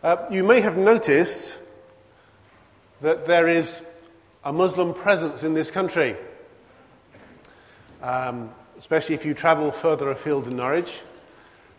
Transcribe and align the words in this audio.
Uh, 0.00 0.16
you 0.30 0.44
may 0.44 0.60
have 0.60 0.76
noticed 0.76 1.58
that 3.00 3.26
there 3.26 3.48
is 3.48 3.82
a 4.44 4.52
Muslim 4.52 4.94
presence 4.94 5.42
in 5.42 5.54
this 5.54 5.72
country, 5.72 6.14
um, 8.00 8.48
especially 8.78 9.16
if 9.16 9.26
you 9.26 9.34
travel 9.34 9.72
further 9.72 10.08
afield 10.12 10.46
in 10.46 10.56
Norwich. 10.56 11.02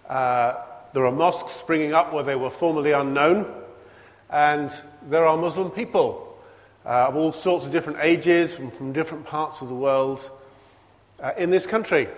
Uh, 0.10 0.54
there 0.92 1.06
are 1.06 1.14
mosques 1.14 1.54
springing 1.54 1.94
up 1.94 2.12
where 2.12 2.26
they 2.26 2.36
were 2.36 2.50
formerly 2.50 2.92
unknown, 2.92 3.50
and 4.30 4.70
there 5.04 5.26
are 5.26 5.38
Muslim 5.38 5.72
people 5.72 6.38
uh, 6.86 7.08
of 7.08 7.16
all 7.16 7.32
sorts 7.32 7.66
of 7.66 7.72
different 7.72 8.00
ages 8.02 8.54
from, 8.54 8.70
from 8.70 8.92
different 8.92 9.26
parts 9.26 9.62
of 9.62 9.70
the 9.70 9.74
world 9.74 10.30
uh, 11.22 11.32
in 11.38 11.52
this 11.52 11.66
country. 11.66 12.10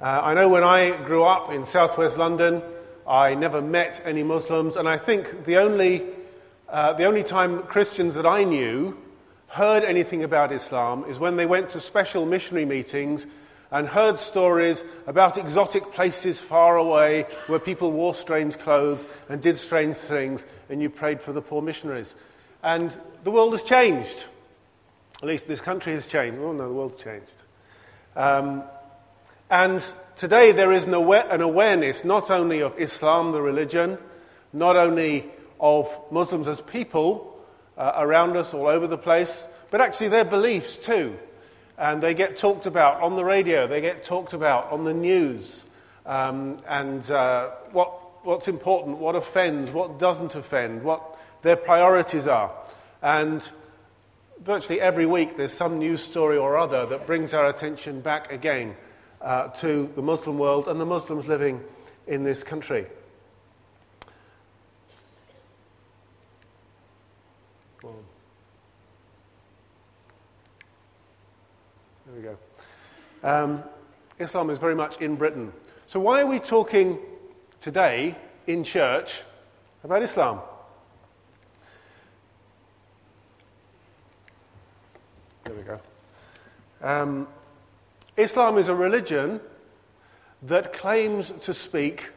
Uh, 0.00 0.20
I 0.22 0.34
know 0.34 0.48
when 0.48 0.62
I 0.62 0.96
grew 1.04 1.24
up 1.24 1.50
in 1.50 1.64
southwest 1.64 2.16
London, 2.16 2.62
I 3.06 3.34
never 3.34 3.60
met 3.60 4.00
any 4.04 4.22
Muslims, 4.22 4.76
and 4.76 4.88
I 4.88 4.96
think 4.96 5.44
the 5.44 5.58
only, 5.58 6.02
uh, 6.68 6.94
the 6.94 7.04
only 7.04 7.22
time 7.22 7.62
Christians 7.64 8.14
that 8.14 8.26
I 8.26 8.44
knew 8.44 8.96
heard 9.48 9.84
anything 9.84 10.24
about 10.24 10.52
Islam 10.52 11.04
is 11.08 11.18
when 11.18 11.36
they 11.36 11.46
went 11.46 11.70
to 11.70 11.80
special 11.80 12.26
missionary 12.26 12.64
meetings 12.64 13.26
and 13.70 13.88
heard 13.88 14.18
stories 14.18 14.84
about 15.06 15.36
exotic 15.36 15.92
places 15.92 16.40
far 16.40 16.76
away 16.76 17.26
where 17.46 17.58
people 17.58 17.92
wore 17.92 18.14
strange 18.14 18.56
clothes 18.58 19.06
and 19.28 19.42
did 19.42 19.58
strange 19.58 19.96
things, 19.96 20.46
and 20.68 20.80
you 20.80 20.88
prayed 20.88 21.20
for 21.20 21.32
the 21.32 21.42
poor 21.42 21.60
missionaries. 21.60 22.14
And 22.62 22.96
the 23.24 23.30
world 23.30 23.52
has 23.52 23.62
changed. 23.62 24.24
At 25.22 25.28
least 25.28 25.46
this 25.46 25.60
country 25.60 25.92
has 25.92 26.06
changed. 26.06 26.38
Oh, 26.40 26.52
no, 26.52 26.68
the 26.68 26.74
world's 26.74 27.02
changed. 27.02 27.34
Um, 28.16 28.64
and 29.50 29.84
today 30.16 30.52
there 30.52 30.72
is 30.72 30.86
an, 30.86 30.94
aware, 30.94 31.26
an 31.30 31.40
awareness 31.40 32.04
not 32.04 32.30
only 32.30 32.60
of 32.60 32.78
Islam, 32.78 33.32
the 33.32 33.42
religion, 33.42 33.98
not 34.52 34.76
only 34.76 35.26
of 35.60 35.88
Muslims 36.10 36.48
as 36.48 36.60
people 36.60 37.38
uh, 37.76 37.92
around 37.96 38.36
us 38.36 38.54
all 38.54 38.66
over 38.66 38.86
the 38.86 38.98
place, 38.98 39.46
but 39.70 39.80
actually 39.80 40.08
their 40.08 40.24
beliefs 40.24 40.76
too. 40.76 41.16
And 41.76 42.02
they 42.02 42.14
get 42.14 42.36
talked 42.36 42.66
about 42.66 43.02
on 43.02 43.16
the 43.16 43.24
radio, 43.24 43.66
they 43.66 43.80
get 43.80 44.04
talked 44.04 44.32
about 44.32 44.70
on 44.70 44.84
the 44.84 44.94
news, 44.94 45.64
um, 46.06 46.58
and 46.68 47.10
uh, 47.10 47.50
what, 47.72 48.24
what's 48.24 48.46
important, 48.46 48.98
what 48.98 49.16
offends, 49.16 49.72
what 49.72 49.98
doesn't 49.98 50.34
offend, 50.34 50.82
what 50.84 51.18
their 51.42 51.56
priorities 51.56 52.26
are. 52.26 52.52
And 53.02 53.48
virtually 54.42 54.80
every 54.80 55.06
week 55.06 55.36
there's 55.36 55.52
some 55.52 55.78
news 55.78 56.02
story 56.02 56.36
or 56.36 56.56
other 56.56 56.86
that 56.86 57.06
brings 57.06 57.34
our 57.34 57.48
attention 57.48 58.00
back 58.00 58.30
again 58.32 58.76
uh, 59.24 59.48
to 59.48 59.90
the 59.96 60.02
Muslim 60.02 60.38
world 60.38 60.68
and 60.68 60.78
the 60.80 60.86
Muslims 60.86 61.26
living 61.26 61.60
in 62.06 62.22
this 62.22 62.44
country. 62.44 62.86
There 67.82 67.92
we 72.14 72.22
go. 72.22 72.36
Um, 73.22 73.64
Islam 74.18 74.50
is 74.50 74.58
very 74.58 74.74
much 74.74 74.98
in 74.98 75.16
Britain. 75.16 75.52
So, 75.86 75.98
why 75.98 76.20
are 76.20 76.26
we 76.26 76.38
talking 76.38 76.98
today 77.60 78.16
in 78.46 78.62
church 78.62 79.22
about 79.82 80.02
Islam? 80.02 80.40
There 85.44 85.54
we 85.54 85.62
go. 85.62 85.80
Um, 86.82 87.26
Islam 88.16 88.58
is 88.58 88.68
a 88.68 88.74
religion 88.74 89.40
that 90.42 90.72
claims 90.72 91.32
to 91.42 91.54
speak 91.54 92.10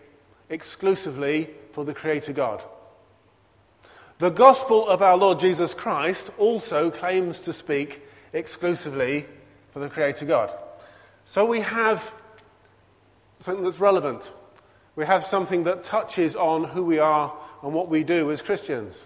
exclusively 0.50 1.50
for 1.72 1.86
the 1.86 1.94
Creator 1.94 2.34
God. 2.34 2.62
The 4.20 4.30
gospel 4.30 4.88
of 4.88 5.02
our 5.02 5.18
Lord 5.18 5.40
Jesus 5.40 5.74
Christ 5.74 6.32
also 6.38 6.90
claims 6.90 7.40
to 7.42 7.54
speak 7.54 8.02
exclusively 8.34 9.26
for 9.72 9.80
the 9.80 9.90
Creator 9.90 10.26
God. 10.26 10.52
So 11.26 11.46
we 11.46 11.60
have 11.62 12.12
something 13.40 13.64
that's 13.64 13.80
relevant. 13.80 14.34
We 14.96 15.06
have 15.06 15.24
something 15.24 15.64
that 15.64 15.84
touches 15.84 16.36
on 16.36 16.64
who 16.64 16.84
we 16.84 17.00
are 17.00 17.34
and 17.62 17.74
what 17.74 17.90
we 17.90 18.04
do 18.04 18.32
as 18.32 18.42
Christians. 18.42 19.06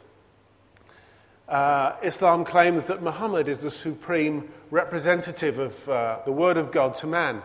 Uh, 1.52 1.98
Islam 2.02 2.46
claims 2.46 2.86
that 2.86 3.04
Muhammad 3.04 3.50
is 3.50 3.60
the 3.60 3.70
supreme 3.70 4.50
representative 4.70 5.60
of 5.60 5.90
uh, 5.90 6.20
the 6.24 6.32
Word 6.32 6.56
of 6.56 6.72
God 6.72 6.96
to 6.96 7.08
man 7.08 7.42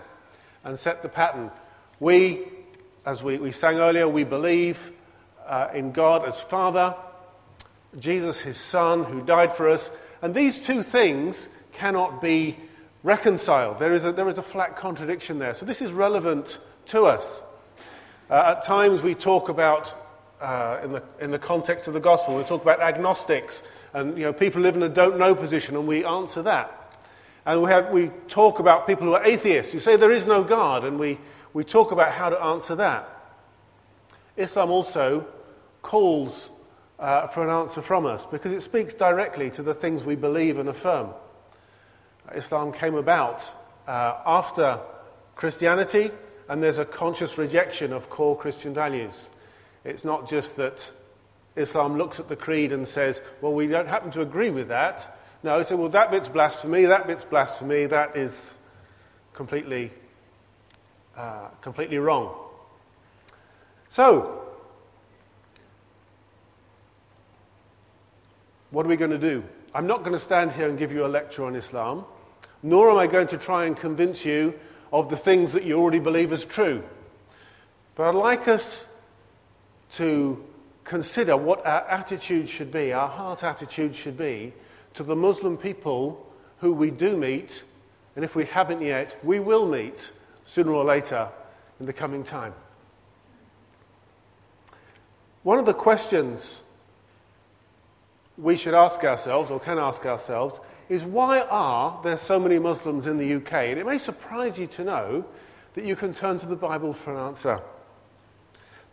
and 0.63 0.79
set 0.79 1.03
the 1.03 1.09
pattern. 1.09 1.51
We, 1.99 2.45
as 3.05 3.25
we, 3.25 3.39
we 3.39 3.51
sang 3.51 3.79
earlier, 3.79 4.09
we 4.09 4.23
believe 4.23 4.93
uh, 5.45 5.71
in 5.75 5.91
God 5.91 6.25
as 6.25 6.41
Father, 6.41 6.95
Jesus, 7.99 8.39
his 8.39 8.57
Son, 8.57 9.03
who 9.03 9.23
died 9.23 9.53
for 9.53 9.69
us, 9.69 9.91
and 10.23 10.37
these 10.37 10.65
two 10.65 10.85
things 10.85 11.49
cannot 11.73 12.23
be 12.23 12.59
reconciled. 13.03 13.81
There 13.81 13.93
is 13.93 14.05
a, 14.05 14.13
there 14.13 14.29
is 14.29 14.39
a 14.39 14.43
flat 14.43 14.77
contradiction 14.77 15.41
there. 15.41 15.53
So 15.55 15.67
this 15.67 15.83
is 15.83 15.91
relevant 15.91 16.61
to 16.87 17.07
us. 17.07 17.43
Uh, 18.31 18.55
at 18.57 18.63
times 18.63 19.03
we 19.03 19.17
talk 19.17 19.49
about, 19.49 19.93
uh, 20.41 20.79
in, 20.85 20.93
the, 20.93 21.03
in 21.19 21.31
the 21.33 21.41
context 21.41 21.89
of 21.89 21.95
the 21.95 21.99
gospel, 21.99 22.37
we 22.37 22.45
talk 22.45 22.63
about 22.63 22.81
agnostics 22.81 23.65
and 23.97 24.19
you 24.19 24.25
know, 24.25 24.33
people 24.35 24.61
live 24.61 24.77
in 24.77 24.83
a 24.83 24.91
don't 24.91 25.19
know 25.19 25.35
position, 25.35 25.75
and 25.75 25.89
we 25.89 26.05
answer 26.05 26.43
that. 26.43 26.93
And 27.47 27.63
we, 27.63 27.71
have, 27.71 27.91
we 27.91 28.11
talk 28.29 28.59
about 28.59 28.87
people 28.87 29.07
who 29.07 29.15
are 29.15 29.25
atheists. 29.25 29.73
You 29.73 29.81
say 29.81 29.97
there 29.97 30.13
is 30.13 30.27
no 30.27 30.45
God, 30.45 30.85
and 30.85 30.99
we, 30.99 31.19
we 31.55 31.65
talk 31.65 31.93
about 31.93 32.13
how 32.13 32.29
to 32.29 32.39
answer 32.39 32.75
that. 32.75 33.09
Islam 34.37 34.71
also 34.71 35.27
calls 35.81 36.51
uh, 36.99 37.27
for 37.29 37.43
an 37.43 37.49
answer 37.49 37.81
from 37.81 38.05
us 38.05 38.27
because 38.27 38.53
it 38.53 38.61
speaks 38.61 38.95
directly 38.95 39.49
to 39.53 39.63
the 39.63 39.73
things 39.73 40.05
we 40.05 40.15
believe 40.15 40.59
and 40.59 40.69
affirm. 40.69 41.09
Islam 42.35 42.75
came 42.75 42.97
about 42.97 43.43
uh, 43.89 44.19
after 44.27 44.79
Christianity, 45.37 46.11
and 46.51 46.63
there's 46.63 46.77
a 46.77 46.85
conscious 46.85 47.39
rejection 47.39 47.95
of 47.95 48.11
core 48.11 48.37
Christian 48.37 48.75
values. 48.75 49.31
It's 49.85 50.05
not 50.05 50.29
just 50.29 50.57
that 50.57 50.93
Islam 51.57 51.97
looks 51.97 52.21
at 52.21 52.29
the 52.29 52.37
creed 52.37 52.73
and 52.73 52.87
says, 52.87 53.23
well, 53.41 53.53
we 53.53 53.67
don't 53.67 53.89
happen 53.89 54.11
to 54.13 54.21
agree 54.21 54.51
with 54.51 54.69
that. 54.69 55.19
No, 55.43 55.59
they 55.59 55.65
say, 55.65 55.75
well, 55.75 55.89
that 55.89 56.11
bit's 56.11 56.29
blasphemy, 56.29 56.85
that 56.85 57.07
bit's 57.07 57.25
blasphemy, 57.25 57.87
that 57.87 58.17
is 58.17 58.57
completely, 59.33 59.93
uh, 61.17 61.49
completely 61.63 61.99
wrong. 61.99 62.35
So, 63.89 64.43
what 68.71 68.85
are 68.85 68.89
we 68.89 68.97
going 68.97 69.11
to 69.11 69.19
do? 69.19 69.45
I'm 69.75 69.87
not 69.87 70.01
going 70.01 70.13
to 70.13 70.19
stand 70.19 70.53
here 70.53 70.69
and 70.69 70.79
give 70.79 70.93
you 70.93 71.07
a 71.07 71.09
lecture 71.09 71.45
on 71.45 71.55
Islam, 71.55 72.05
nor 72.63 72.91
am 72.91 72.99
I 72.99 73.07
going 73.07 73.29
to 73.29 73.39
try 73.39 73.67
and 73.67 73.77
convince 73.77 74.25
you 74.25 74.59
of 74.93 75.09
the 75.09 75.17
things 75.17 75.53
that 75.53 75.65
you 75.65 75.79
already 75.79 75.99
believe 75.99 76.33
as 76.33 76.45
true. 76.45 76.83
But 77.95 78.09
I'd 78.09 78.15
like 78.15 78.49
us 78.49 78.87
to 79.93 80.45
consider 80.87 81.37
what 81.37 81.67
our 81.67 81.83
attitude 81.89 82.49
should 82.49 82.73
be, 82.73 82.93
our 82.93 83.09
heart 83.09 83.45
attitude 83.45 83.95
should 83.95 84.17
be 84.17 84.55
to 84.95 85.03
the 85.03 85.17
Muslim 85.17 85.59
people 85.59 86.25
who 86.59 86.73
we 86.73 86.91
do 86.91 87.17
meet, 87.17 87.65
and 88.15 88.25
if 88.25 88.35
we 88.35 88.47
haven't 88.47 88.81
yet, 88.81 89.19
we 89.23 89.39
will 89.39 89.67
meet 89.67 90.13
sooner 90.45 90.73
or 90.73 90.85
later 90.85 91.29
in 91.81 91.87
the 91.87 91.93
coming 91.93 92.23
time. 92.23 92.55
One 95.43 95.59
of 95.59 95.67
the 95.67 95.75
questions 95.75 96.63
we 98.39 98.57
should 98.57 98.75
ask 98.75 99.03
ourselves, 99.05 99.51
or 99.51 99.59
can 99.59 99.79
ask 99.79 100.07
ourselves, 100.07 100.61
is 100.89 101.05
why 101.05 101.41
are 101.41 102.01
there 102.03 102.17
so 102.17 102.39
many 102.39 102.59
Muslims 102.59 103.07
in 103.07 103.19
the 103.19 103.35
UK? 103.35 103.53
And 103.53 103.79
it 103.79 103.87
may 103.87 103.99
surprise 103.99 104.59
you 104.59 104.67
to 104.69 104.85
know 104.85 105.27
that 105.75 105.85
you 105.85 105.97
can 105.97 106.15
turn 106.15 106.39
to 106.39 106.47
the 106.47 106.57
Bible 106.57 106.93
for 106.93 107.13
an 107.13 107.19
answer. 107.19 107.61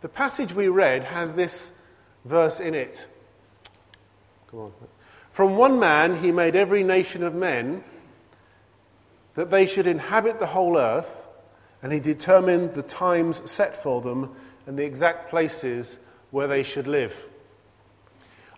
The 0.00 0.08
passage 0.08 0.52
we 0.52 0.68
read 0.68 1.04
has 1.04 1.34
this 1.34 1.72
verse 2.24 2.60
in 2.60 2.74
it. 2.74 3.06
Come 4.50 4.60
on. 4.60 4.72
From 5.30 5.56
one 5.56 5.80
man 5.80 6.22
he 6.22 6.30
made 6.30 6.54
every 6.54 6.84
nation 6.84 7.22
of 7.22 7.34
men 7.34 7.82
that 9.34 9.50
they 9.50 9.66
should 9.66 9.86
inhabit 9.86 10.38
the 10.38 10.46
whole 10.46 10.78
earth, 10.78 11.28
and 11.82 11.92
he 11.92 12.00
determined 12.00 12.70
the 12.70 12.82
times 12.82 13.50
set 13.50 13.74
for 13.74 14.00
them 14.00 14.34
and 14.66 14.78
the 14.78 14.84
exact 14.84 15.28
places 15.28 15.98
where 16.30 16.46
they 16.46 16.62
should 16.62 16.86
live. 16.86 17.28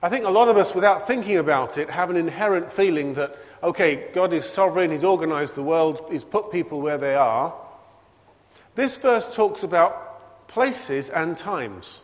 I 0.02 0.08
think 0.08 0.26
a 0.26 0.31
lot 0.31 0.49
of 0.49 0.56
us, 0.56 0.75
without 0.75 1.06
thinking 1.06 1.38
about 1.38 1.79
it, 1.79 1.90
have 1.90 2.11
an 2.11 2.17
inherent 2.17 2.70
feeling 2.70 3.14
that, 3.14 3.37
okay, 3.62 4.11
God 4.12 4.32
is 4.32 4.44
sovereign, 4.44 4.90
He's 4.90 5.02
organized 5.02 5.55
the 5.55 5.62
world, 5.62 6.06
He's 6.11 6.25
put 6.25 6.52
people 6.52 6.81
where 6.81 6.99
they 6.99 7.14
are. 7.14 7.55
This 8.75 8.99
verse 8.99 9.35
talks 9.35 9.62
about 9.62 10.46
places 10.49 11.08
and 11.08 11.37
times. 11.37 12.02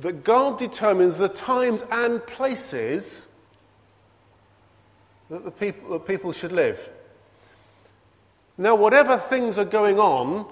That 0.00 0.24
God 0.24 0.58
determines 0.58 1.18
the 1.18 1.28
times 1.28 1.84
and 1.90 2.24
places 2.26 3.28
that 5.30 5.44
the 5.44 5.50
people, 5.50 5.90
that 5.90 6.06
people 6.06 6.32
should 6.32 6.52
live. 6.52 6.90
Now, 8.58 8.74
whatever 8.74 9.18
things 9.18 9.58
are 9.58 9.64
going 9.64 9.98
on 9.98 10.46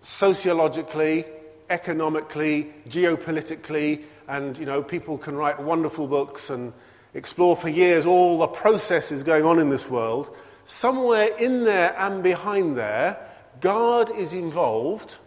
sociologically, 0.00 1.24
economically, 1.70 2.72
geopolitically, 2.88 4.04
and 4.28 4.56
you 4.58 4.66
know, 4.66 4.82
people 4.82 5.18
can 5.18 5.36
write 5.36 5.60
wonderful 5.60 6.06
books 6.06 6.50
and 6.50 6.72
explore 7.14 7.56
for 7.56 7.68
years 7.68 8.04
all 8.04 8.38
the 8.38 8.46
processes 8.46 9.22
going 9.22 9.44
on 9.44 9.58
in 9.58 9.70
this 9.70 9.88
world. 9.88 10.34
Somewhere 10.64 11.34
in 11.38 11.64
there 11.64 11.98
and 11.98 12.22
behind 12.22 12.76
there, 12.76 13.18
God 13.60 14.14
is 14.14 14.32
involved 14.32 15.18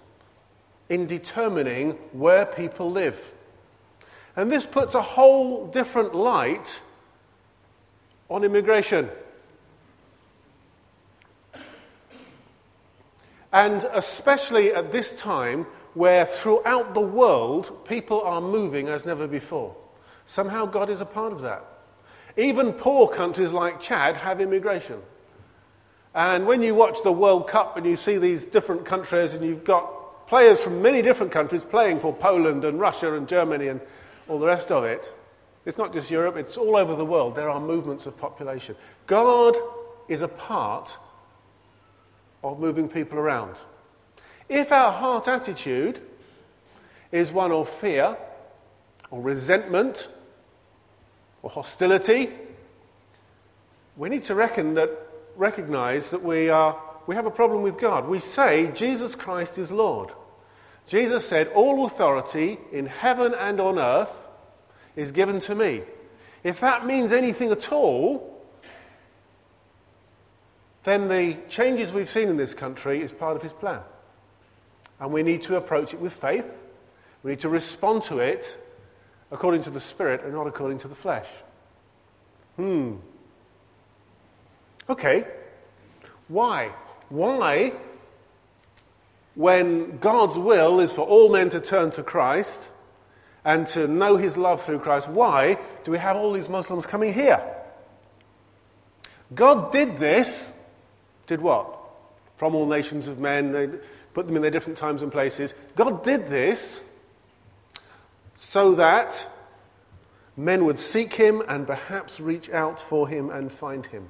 in 0.90 1.06
determining 1.06 1.92
where 2.12 2.46
people 2.46 2.92
live. 2.92 3.32
And 4.36 4.52
this 4.52 4.66
puts 4.66 4.96
a 4.96 5.02
whole 5.02 5.68
different 5.68 6.16
light 6.16 6.82
on 8.30 8.44
immigration. 8.44 9.10
And 13.52 13.84
especially 13.94 14.74
at 14.74 14.92
this 14.92 15.20
time 15.20 15.66
where 15.94 16.26
throughout 16.26 16.94
the 16.94 17.02
world 17.02 17.86
people 17.86 18.22
are 18.22 18.42
moving 18.42 18.88
as 18.88 19.06
never 19.06 19.28
before. 19.28 19.76
Somehow 20.26 20.66
God 20.66 20.90
is 20.90 21.02
a 21.02 21.06
part 21.06 21.34
of 21.34 21.42
that. 21.42 21.66
Even 22.38 22.74
poor 22.74 23.08
countries 23.08 23.52
like 23.52 23.80
Chad 23.80 24.16
have 24.16 24.40
immigration. 24.40 25.02
And 26.14 26.46
when 26.46 26.62
you 26.62 26.76
watch 26.76 27.04
the 27.04 27.12
World 27.12 27.48
Cup 27.48 27.76
and 27.78 27.86
you 27.86 27.96
see 27.96 28.18
these 28.18 28.48
different 28.48 28.86
countries 28.86 29.34
and 29.34 29.46
you've 29.46 29.64
got 29.64 29.92
players 30.30 30.60
from 30.60 30.80
many 30.80 31.02
different 31.02 31.32
countries 31.32 31.64
playing 31.64 32.00
for 32.00 32.14
Poland 32.14 32.64
and 32.64 32.80
Russia 32.80 33.16
and 33.16 33.28
Germany 33.28 33.68
and 33.68 33.82
all 34.28 34.38
the 34.38 34.46
rest 34.46 34.72
of 34.72 34.84
it, 34.84 35.12
it's 35.66 35.78
not 35.78 35.92
just 35.92 36.12
Europe, 36.12 36.38
it's 36.38 36.56
all 36.56 36.78
over 36.78 36.96
the 36.96 37.04
world. 37.04 37.36
There 37.36 37.50
are 37.50 37.60
movements 37.60 38.06
of 38.06 38.16
population. 38.16 38.76
God 39.08 39.58
is 40.08 40.22
a 40.22 40.28
part 40.28 40.98
of 42.44 42.60
moving 42.60 42.88
people 42.88 43.18
around. 43.18 43.58
If 44.48 44.72
our 44.72 44.92
heart 44.92 45.28
attitude 45.28 46.00
is 47.12 47.32
one 47.32 47.52
of 47.52 47.68
fear 47.68 48.16
or 49.10 49.22
resentment 49.22 50.10
or 51.42 51.50
hostility, 51.50 52.30
we 53.98 54.10
need 54.10 54.24
to 54.26 54.36
reckon 54.36 54.76
that, 54.76 54.92
recognize 55.36 56.12
that 56.12 56.24
we, 56.24 56.50
are, 56.50 56.80
we 57.10 57.16
have 57.16 57.26
a 57.26 57.32
problem 57.32 57.64
with 57.64 57.80
God. 57.80 58.08
We 58.08 58.20
say 58.20 58.72
Jesus 58.72 59.16
Christ 59.16 59.58
is 59.58 59.72
Lord. 59.72 60.12
Jesus 60.86 61.28
said, 61.28 61.48
All 61.48 61.84
authority 61.84 62.60
in 62.72 62.86
heaven 62.86 63.34
and 63.34 63.60
on 63.60 63.80
earth 63.80 64.28
is 64.96 65.12
given 65.12 65.40
to 65.40 65.56
me. 65.56 65.82
If 66.44 66.60
that 66.60 66.86
means 66.86 67.12
anything 67.12 67.50
at 67.50 67.72
all, 67.72 68.46
then 70.84 71.08
the 71.08 71.36
changes 71.50 71.92
we've 71.92 72.08
seen 72.08 72.30
in 72.30 72.38
this 72.38 72.54
country 72.54 73.02
is 73.02 73.12
part 73.12 73.36
of 73.36 73.42
his 73.42 73.54
plan. 73.54 73.82
And 75.00 75.12
we 75.12 75.24
need 75.24 75.42
to 75.44 75.56
approach 75.56 75.96
it 75.96 76.00
with 76.00 76.14
faith. 76.14 76.64
We 77.24 77.32
need 77.32 77.40
to 77.40 77.50
respond 77.50 78.04
to 78.04 78.20
it 78.20 78.56
according 79.32 79.64
to 79.64 79.72
the 79.72 79.82
Spirit 79.82 80.22
and 80.22 80.34
not 80.34 80.46
according 80.46 80.78
to 80.78 80.88
the 80.88 80.94
flesh. 80.94 81.30
Hmm. 82.56 82.98
Okay. 84.88 85.26
Why? 86.28 86.72
Why, 87.10 87.74
when 89.36 89.98
God's 89.98 90.38
will 90.38 90.80
is 90.80 90.92
for 90.92 91.02
all 91.02 91.30
men 91.32 91.50
to 91.50 91.60
turn 91.60 91.92
to 91.92 92.04
Christ 92.04 92.72
and 93.44 93.66
to 93.68 93.88
know 93.88 94.18
his 94.18 94.38
love 94.38 94.62
through 94.62 94.80
Christ, 94.80 95.08
why 95.08 95.58
do 95.84 95.92
we 95.92 95.98
have 95.98 96.16
all 96.16 96.34
these 96.34 96.50
Muslims 96.50 96.86
coming 96.86 97.14
here? 97.14 97.44
God 99.34 99.72
did 99.72 100.00
this, 100.00 100.54
did 101.28 101.42
what? 101.42 101.78
From 102.38 102.56
all 102.56 102.68
nations 102.68 103.08
of 103.08 103.20
men, 103.20 103.52
they 103.52 103.68
put 104.14 104.26
them 104.26 104.36
in 104.36 104.42
their 104.42 104.52
different 104.52 104.78
times 104.78 105.02
and 105.02 105.12
places. 105.12 105.54
God 105.76 106.04
did 106.04 106.30
this 106.30 106.84
so 108.38 108.76
that 108.76 109.28
men 110.36 110.66
would 110.66 110.80
seek 110.80 111.14
him 111.14 111.44
and 111.48 111.68
perhaps 111.68 112.20
reach 112.20 112.50
out 112.50 112.80
for 112.80 113.08
him 113.08 113.30
and 113.30 113.52
find 113.52 113.86
him. 113.88 114.10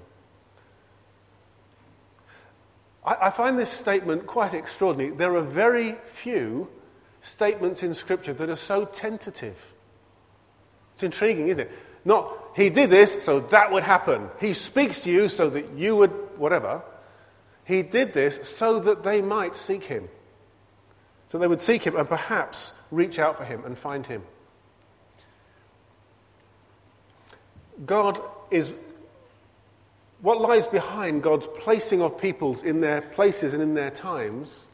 I, 3.10 3.28
I 3.28 3.30
find 3.32 3.58
this 3.58 3.72
statement 3.72 4.28
quite 4.28 4.54
extraordinary. 4.54 5.16
There 5.16 5.36
are 5.36 5.42
very 5.42 5.96
few 6.06 6.70
statements 7.22 7.84
in 7.84 7.94
Scripture 7.94 8.34
that 8.34 8.50
are 8.50 8.56
so 8.56 8.86
tentative. 8.86 9.74
It's 10.94 11.04
intriguing, 11.04 11.48
isn't 11.48 11.68
it? 11.68 11.72
Not, 12.06 12.32
he 12.56 12.70
did 12.70 12.90
this, 12.90 13.26
so 13.26 13.40
that 13.40 13.72
would 13.72 13.84
happen. 13.84 14.30
He 14.40 14.54
speaks 14.54 15.02
to 15.02 15.12
you 15.12 15.28
so 15.28 15.50
that 15.50 15.74
you 15.74 15.96
would, 15.98 16.12
whatever. 16.38 16.82
He 17.66 17.82
did 17.82 18.14
this 18.14 18.48
so 18.50 18.80
that 18.80 19.04
they 19.04 19.22
might 19.22 19.56
seek 19.56 19.86
him. 19.86 20.08
So 21.28 21.38
they 21.38 21.48
would 21.48 21.62
seek 21.62 21.84
him 21.84 21.96
and 21.96 22.08
perhaps 22.08 22.74
reach 22.90 23.20
out 23.20 23.38
for 23.38 23.44
him 23.44 23.64
and 23.66 23.78
find 23.78 24.06
him. 24.06 24.24
God 27.86 28.20
is 28.50 28.74
what 30.22 30.42
lies 30.42 30.68
behind 30.68 31.24
God's 31.24 31.48
placing 31.48 32.02
of 32.02 32.20
peoples 32.20 32.64
in 32.64 32.82
their 32.82 33.02
places 33.02 33.54
and 33.54 33.64
in 33.64 33.74
their 33.74 33.92
times, 33.92 34.68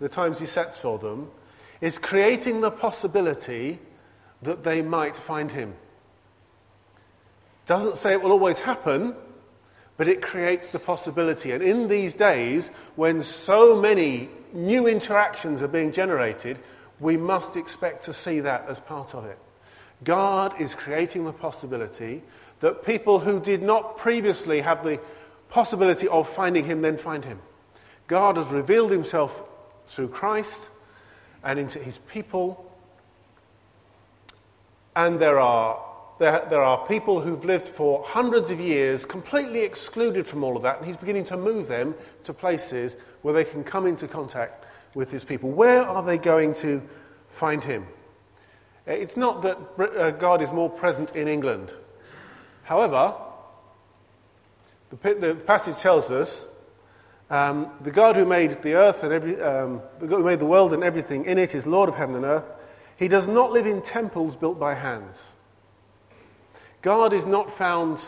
the 0.00 0.08
times 0.08 0.38
He 0.38 0.46
sets 0.46 0.78
for 0.78 0.98
them, 0.98 1.30
is 1.80 1.98
creating 1.98 2.60
the 2.60 2.70
possibility 2.70 3.80
that 4.42 4.62
they 4.62 4.82
might 4.82 5.16
find 5.16 5.50
Him. 5.50 5.74
Doesn't 7.66 7.96
say 7.96 8.12
it 8.12 8.22
will 8.22 8.32
always 8.32 8.60
happen, 8.60 9.14
but 9.96 10.08
it 10.08 10.22
creates 10.22 10.68
the 10.68 10.78
possibility. 10.78 11.52
And 11.52 11.62
in 11.62 11.88
these 11.88 12.14
days, 12.14 12.68
when 12.94 13.22
so 13.22 13.80
many 13.80 14.28
new 14.52 14.86
interactions 14.86 15.62
are 15.62 15.68
being 15.68 15.92
generated, 15.92 16.58
we 17.00 17.16
must 17.16 17.56
expect 17.56 18.04
to 18.04 18.12
see 18.12 18.40
that 18.40 18.66
as 18.68 18.80
part 18.80 19.14
of 19.14 19.24
it. 19.24 19.38
God 20.02 20.60
is 20.60 20.74
creating 20.74 21.24
the 21.24 21.32
possibility 21.32 22.22
that 22.60 22.84
people 22.84 23.20
who 23.20 23.40
did 23.40 23.62
not 23.62 23.96
previously 23.96 24.60
have 24.60 24.84
the 24.84 25.00
possibility 25.48 26.08
of 26.08 26.28
finding 26.28 26.64
him 26.64 26.82
then 26.82 26.96
find 26.96 27.24
him. 27.24 27.40
God 28.06 28.36
has 28.36 28.48
revealed 28.48 28.90
himself 28.90 29.42
through 29.86 30.08
Christ 30.08 30.68
and 31.42 31.58
into 31.58 31.78
his 31.78 31.98
people. 31.98 32.70
And 34.96 35.20
there 35.20 35.38
are, 35.38 35.80
there, 36.18 36.46
there 36.50 36.62
are 36.62 36.86
people 36.86 37.20
who've 37.20 37.44
lived 37.44 37.68
for 37.68 38.02
hundreds 38.04 38.50
of 38.50 38.60
years 38.60 39.04
completely 39.04 39.60
excluded 39.60 40.26
from 40.26 40.42
all 40.42 40.56
of 40.56 40.62
that, 40.62 40.78
and 40.78 40.86
he's 40.86 40.96
beginning 40.96 41.24
to 41.26 41.36
move 41.36 41.68
them 41.68 41.94
to 42.24 42.32
places 42.32 42.96
where 43.22 43.34
they 43.34 43.44
can 43.44 43.64
come 43.64 43.86
into 43.86 44.08
contact 44.08 44.64
with 44.94 45.10
his 45.10 45.24
people. 45.24 45.50
Where 45.50 45.82
are 45.82 46.02
they 46.02 46.18
going 46.18 46.54
to 46.54 46.82
find 47.28 47.62
him? 47.62 47.86
It's 48.86 49.16
not 49.16 49.42
that 49.42 49.58
uh, 49.78 50.10
God 50.12 50.42
is 50.42 50.52
more 50.52 50.68
present 50.68 51.16
in 51.16 51.26
England 51.26 51.72
However, 52.64 53.14
the, 54.90 55.14
the 55.14 55.34
passage 55.34 55.78
tells 55.78 56.10
us 56.10 56.48
um, 57.30 57.70
the 57.80 57.90
God 57.90 58.16
who 58.16 58.26
made 58.26 58.62
the 58.62 58.74
earth 58.74 59.02
and 59.02 59.12
every, 59.12 59.40
um, 59.40 59.80
the 59.98 60.06
God 60.06 60.18
who 60.18 60.24
made 60.24 60.40
the 60.40 60.46
world 60.46 60.72
and 60.72 60.84
everything 60.84 61.24
in 61.24 61.38
it 61.38 61.54
is 61.54 61.66
Lord 61.66 61.88
of 61.88 61.94
heaven 61.94 62.14
and 62.16 62.24
earth. 62.24 62.54
He 62.96 63.08
does 63.08 63.26
not 63.26 63.52
live 63.52 63.66
in 63.66 63.82
temples 63.82 64.36
built 64.36 64.58
by 64.58 64.74
hands. 64.74 65.34
God 66.82 67.12
is 67.12 67.26
not 67.26 67.50
found 67.50 68.00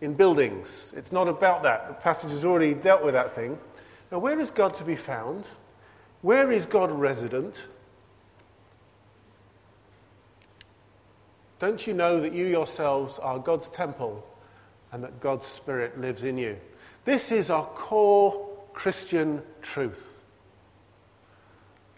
in 0.00 0.14
buildings. 0.14 0.92
It's 0.96 1.12
not 1.12 1.28
about 1.28 1.62
that. 1.64 1.88
The 1.88 1.94
passage 1.94 2.30
has 2.30 2.44
already 2.44 2.74
dealt 2.74 3.04
with 3.04 3.14
that 3.14 3.34
thing. 3.34 3.58
Now, 4.10 4.18
where 4.18 4.38
is 4.38 4.50
God 4.50 4.76
to 4.76 4.84
be 4.84 4.96
found? 4.96 5.48
Where 6.22 6.50
is 6.50 6.66
God 6.66 6.92
resident? 6.92 7.66
Don't 11.62 11.86
you 11.86 11.94
know 11.94 12.18
that 12.18 12.32
you 12.32 12.44
yourselves 12.44 13.20
are 13.20 13.38
God's 13.38 13.68
temple 13.68 14.26
and 14.90 15.04
that 15.04 15.20
God's 15.20 15.46
Spirit 15.46 15.96
lives 15.96 16.24
in 16.24 16.36
you? 16.36 16.58
This 17.04 17.30
is 17.30 17.50
our 17.50 17.66
core 17.66 18.50
Christian 18.72 19.44
truth. 19.60 20.24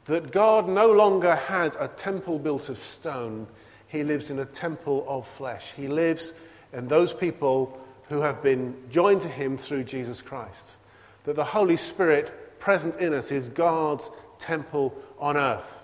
That 0.05 0.33
God 0.33 0.69
no 0.69 0.93
longer 0.93 1.35
has 1.35 1.79
a 1.81 1.89
temple 1.89 2.39
built 2.39 2.69
of 2.69 2.77
stone, 2.77 3.47
He 3.89 4.05
lives 4.05 4.29
in 4.29 4.39
a 4.39 4.45
temple 4.45 5.03
of 5.09 5.27
flesh. 5.27 5.73
He 5.75 5.89
lives 5.89 6.35
in 6.75 6.89
those 6.89 7.15
people 7.15 7.81
who 8.11 8.21
have 8.21 8.43
been 8.43 8.77
joined 8.91 9.23
to 9.23 9.29
Him 9.29 9.57
through 9.57 9.85
Jesus 9.85 10.21
Christ. 10.21 10.77
That 11.25 11.37
the 11.37 11.45
Holy 11.45 11.79
Spirit 11.79 12.61
present 12.61 12.97
in 12.97 13.15
us 13.15 13.33
is 13.33 13.49
God's 13.49 14.11
temple 14.39 14.95
on 15.19 15.39
earth 15.39 15.84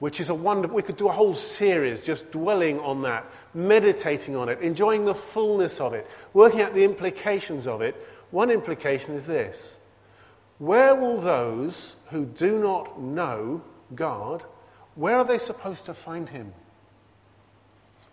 which 0.00 0.18
is 0.18 0.30
a 0.30 0.34
wonderful, 0.34 0.74
we 0.74 0.82
could 0.82 0.96
do 0.96 1.08
a 1.08 1.12
whole 1.12 1.34
series 1.34 2.02
just 2.02 2.32
dwelling 2.32 2.80
on 2.80 3.02
that, 3.02 3.24
meditating 3.54 4.34
on 4.34 4.48
it, 4.48 4.58
enjoying 4.60 5.04
the 5.04 5.14
fullness 5.14 5.78
of 5.78 5.92
it, 5.92 6.10
working 6.32 6.62
out 6.62 6.74
the 6.74 6.82
implications 6.82 7.66
of 7.66 7.82
it. 7.82 7.94
One 8.30 8.50
implication 8.50 9.14
is 9.14 9.26
this 9.26 9.78
Where 10.58 10.94
will 10.94 11.20
those 11.20 11.96
who 12.08 12.24
do 12.24 12.58
not 12.58 13.00
know 13.00 13.62
God, 13.94 14.42
where 14.94 15.18
are 15.18 15.24
they 15.24 15.38
supposed 15.38 15.84
to 15.86 15.94
find 15.94 16.30
Him? 16.30 16.54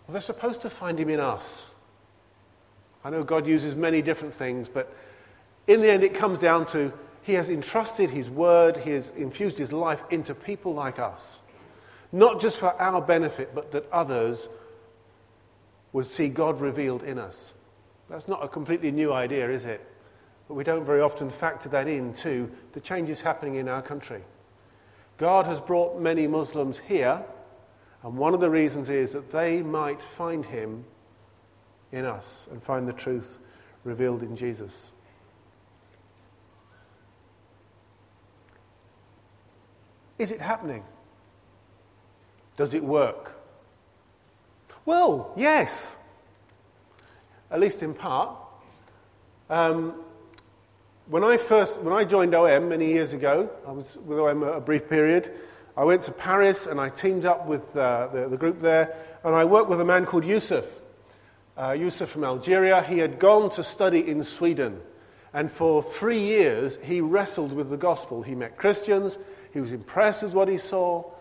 Well, 0.06 0.12
they're 0.12 0.20
supposed 0.20 0.60
to 0.62 0.70
find 0.70 1.00
Him 1.00 1.08
in 1.08 1.20
us. 1.20 1.72
I 3.02 3.08
know 3.08 3.24
God 3.24 3.46
uses 3.46 3.74
many 3.74 4.02
different 4.02 4.34
things, 4.34 4.68
but 4.68 4.94
in 5.66 5.80
the 5.80 5.90
end, 5.90 6.04
it 6.04 6.12
comes 6.12 6.38
down 6.38 6.66
to 6.66 6.92
He 7.22 7.32
has 7.32 7.48
entrusted 7.48 8.10
His 8.10 8.28
word, 8.28 8.76
He 8.76 8.90
has 8.90 9.08
infused 9.08 9.56
His 9.56 9.72
life 9.72 10.02
into 10.10 10.34
people 10.34 10.74
like 10.74 10.98
us 10.98 11.40
Not 12.12 12.40
just 12.40 12.58
for 12.58 12.80
our 12.80 13.00
benefit, 13.00 13.54
but 13.54 13.72
that 13.72 13.90
others 13.92 14.48
would 15.92 16.06
see 16.06 16.28
God 16.28 16.60
revealed 16.60 17.02
in 17.02 17.18
us. 17.18 17.54
That's 18.08 18.28
not 18.28 18.42
a 18.42 18.48
completely 18.48 18.90
new 18.90 19.12
idea, 19.12 19.50
is 19.50 19.64
it? 19.64 19.84
But 20.46 20.54
we 20.54 20.64
don't 20.64 20.84
very 20.84 21.00
often 21.00 21.28
factor 21.28 21.68
that 21.70 21.88
in 21.88 22.14
to 22.14 22.50
the 22.72 22.80
changes 22.80 23.20
happening 23.20 23.56
in 23.56 23.68
our 23.68 23.82
country. 23.82 24.22
God 25.18 25.46
has 25.46 25.60
brought 25.60 26.00
many 26.00 26.26
Muslims 26.26 26.78
here, 26.78 27.22
and 28.02 28.16
one 28.16 28.32
of 28.32 28.40
the 28.40 28.48
reasons 28.48 28.88
is 28.88 29.12
that 29.12 29.30
they 29.30 29.62
might 29.62 30.00
find 30.00 30.46
Him 30.46 30.84
in 31.92 32.04
us 32.04 32.48
and 32.50 32.62
find 32.62 32.88
the 32.88 32.92
truth 32.92 33.38
revealed 33.84 34.22
in 34.22 34.36
Jesus. 34.36 34.92
Is 40.18 40.30
it 40.30 40.40
happening? 40.40 40.84
Does 42.58 42.74
it 42.74 42.82
work? 42.82 43.40
Well, 44.84 45.32
yes. 45.36 45.96
At 47.52 47.60
least 47.60 47.84
in 47.84 47.94
part. 47.94 48.36
Um, 49.48 49.94
when 51.06 51.22
I 51.22 51.36
first, 51.36 51.80
when 51.80 51.94
I 51.94 52.02
joined 52.02 52.34
OM 52.34 52.68
many 52.68 52.88
years 52.88 53.12
ago, 53.12 53.48
I 53.64 53.70
was 53.70 53.96
with 54.04 54.18
OM 54.18 54.42
a 54.42 54.60
brief 54.60 54.88
period. 54.88 55.32
I 55.76 55.84
went 55.84 56.02
to 56.02 56.12
Paris 56.12 56.66
and 56.66 56.80
I 56.80 56.88
teamed 56.88 57.24
up 57.24 57.46
with 57.46 57.76
uh, 57.76 58.08
the, 58.08 58.28
the, 58.28 58.36
group 58.36 58.60
there, 58.60 58.96
and 59.22 59.36
I 59.36 59.44
worked 59.44 59.70
with 59.70 59.80
a 59.80 59.84
man 59.84 60.04
called 60.04 60.24
Yusuf. 60.24 60.64
Uh, 61.56 61.72
Yusuf 61.72 62.10
from 62.10 62.24
Algeria. 62.24 62.82
He 62.82 62.98
had 62.98 63.20
gone 63.20 63.50
to 63.50 63.62
study 63.62 64.06
in 64.06 64.24
Sweden, 64.24 64.80
and 65.32 65.48
for 65.48 65.80
three 65.80 66.20
years 66.20 66.76
he 66.82 67.00
wrestled 67.00 67.52
with 67.52 67.70
the 67.70 67.76
gospel. 67.76 68.22
He 68.22 68.34
met 68.34 68.56
Christians, 68.56 69.16
he 69.54 69.60
was 69.60 69.70
impressed 69.70 70.24
with 70.24 70.32
what 70.32 70.48
he 70.48 70.58
saw. 70.58 71.12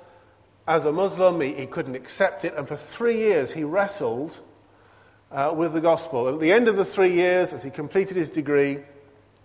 As 0.67 0.83
a 0.83 0.91
Muslim, 0.91 1.39
he, 1.39 1.53
he 1.53 1.65
couldn't 1.65 1.95
accept 1.95 2.43
it, 2.43 2.53
and 2.55 2.67
for 2.67 2.75
three 2.75 3.17
years 3.17 3.53
he 3.53 3.63
wrestled 3.63 4.41
uh, 5.31 5.53
with 5.55 5.73
the 5.73 5.81
gospel. 5.81 6.27
At 6.27 6.39
the 6.39 6.51
end 6.51 6.67
of 6.67 6.75
the 6.75 6.85
three 6.85 7.13
years, 7.13 7.53
as 7.53 7.63
he 7.63 7.69
completed 7.69 8.17
his 8.17 8.29
degree, 8.29 8.79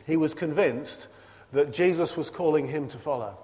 he 0.04 0.16
was 0.16 0.34
convinced 0.34 1.08
that 1.52 1.72
Jesus 1.72 2.16
was 2.16 2.30
calling 2.30 2.66
him 2.66 2.88
to 2.88 2.98
follow. 2.98 3.36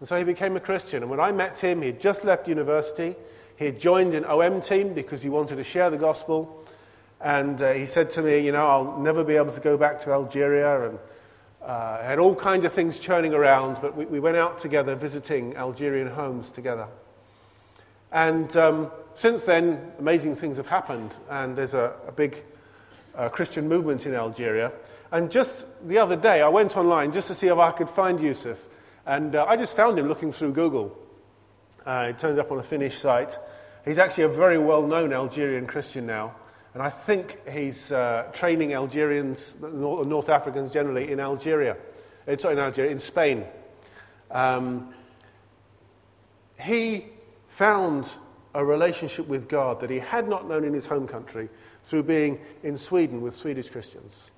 And 0.00 0.08
so 0.08 0.16
he 0.16 0.24
became 0.24 0.56
a 0.56 0.60
Christian. 0.60 1.02
And 1.02 1.10
when 1.10 1.20
I 1.20 1.30
met 1.30 1.58
him, 1.58 1.80
he 1.80 1.88
had 1.88 2.00
just 2.00 2.24
left 2.24 2.48
university. 2.48 3.14
He 3.56 3.66
had 3.66 3.78
joined 3.78 4.14
an 4.14 4.24
OM 4.24 4.60
team 4.60 4.94
because 4.94 5.22
he 5.22 5.28
wanted 5.28 5.56
to 5.56 5.64
share 5.64 5.90
the 5.90 5.98
gospel. 5.98 6.64
And 7.20 7.62
uh, 7.62 7.72
he 7.72 7.86
said 7.86 8.10
to 8.10 8.22
me, 8.22 8.44
You 8.44 8.50
know, 8.50 8.66
I'll 8.66 8.98
never 8.98 9.22
be 9.22 9.36
able 9.36 9.52
to 9.52 9.60
go 9.60 9.76
back 9.76 10.00
to 10.00 10.10
Algeria. 10.10 10.88
And 10.88 10.98
uh, 11.62 12.02
had 12.02 12.18
all 12.18 12.34
kinds 12.34 12.64
of 12.64 12.72
things 12.72 12.98
churning 12.98 13.32
around, 13.32 13.78
but 13.80 13.96
we, 13.96 14.06
we 14.06 14.18
went 14.18 14.36
out 14.36 14.58
together 14.58 14.96
visiting 14.96 15.54
Algerian 15.56 16.08
homes 16.08 16.50
together. 16.50 16.88
And 18.12 18.54
um, 18.56 18.90
since 19.14 19.44
then, 19.44 19.92
amazing 19.98 20.36
things 20.36 20.58
have 20.58 20.68
happened. 20.68 21.14
And 21.30 21.56
there's 21.56 21.74
a, 21.74 21.94
a 22.06 22.12
big 22.12 22.44
uh, 23.14 23.28
Christian 23.30 23.68
movement 23.68 24.06
in 24.06 24.14
Algeria. 24.14 24.72
And 25.10 25.30
just 25.30 25.66
the 25.86 25.98
other 25.98 26.16
day, 26.16 26.42
I 26.42 26.48
went 26.48 26.76
online 26.76 27.12
just 27.12 27.28
to 27.28 27.34
see 27.34 27.48
if 27.48 27.58
I 27.58 27.70
could 27.72 27.88
find 27.88 28.20
Yusuf. 28.20 28.58
And 29.06 29.34
uh, 29.34 29.46
I 29.48 29.56
just 29.56 29.74
found 29.74 29.98
him 29.98 30.08
looking 30.08 30.30
through 30.30 30.52
Google. 30.52 30.96
Uh, 31.84 32.12
turned 32.12 32.38
up 32.38 32.52
on 32.52 32.58
a 32.58 32.62
Finnish 32.62 32.98
site. 32.98 33.36
He's 33.84 33.98
actually 33.98 34.24
a 34.24 34.28
very 34.28 34.58
well 34.58 34.86
known 34.86 35.12
Algerian 35.12 35.66
Christian 35.66 36.06
now. 36.06 36.36
And 36.74 36.82
I 36.82 36.88
think 36.88 37.46
he's 37.48 37.92
uh, 37.92 38.30
training 38.32 38.72
Algerians, 38.72 39.56
North 39.60 40.28
Africans 40.28 40.72
generally, 40.72 41.10
in 41.10 41.18
Algeria. 41.20 41.76
Uh, 42.26 42.36
sorry, 42.36 42.54
in 42.54 42.60
Algeria, 42.60 42.90
in 42.90 43.00
Spain. 43.00 43.44
Um, 44.30 44.94
he 46.58 47.06
found 47.62 48.16
a 48.54 48.64
relationship 48.64 49.28
with 49.28 49.48
God 49.48 49.78
that 49.78 49.88
he 49.88 50.00
had 50.00 50.26
not 50.26 50.48
known 50.48 50.64
in 50.64 50.74
his 50.74 50.86
home 50.86 51.06
country 51.06 51.48
through 51.84 52.02
being 52.02 52.40
in 52.64 52.76
Sweden 52.76 53.20
with 53.20 53.32
Swedish 53.32 53.70
Christians. 53.70 54.32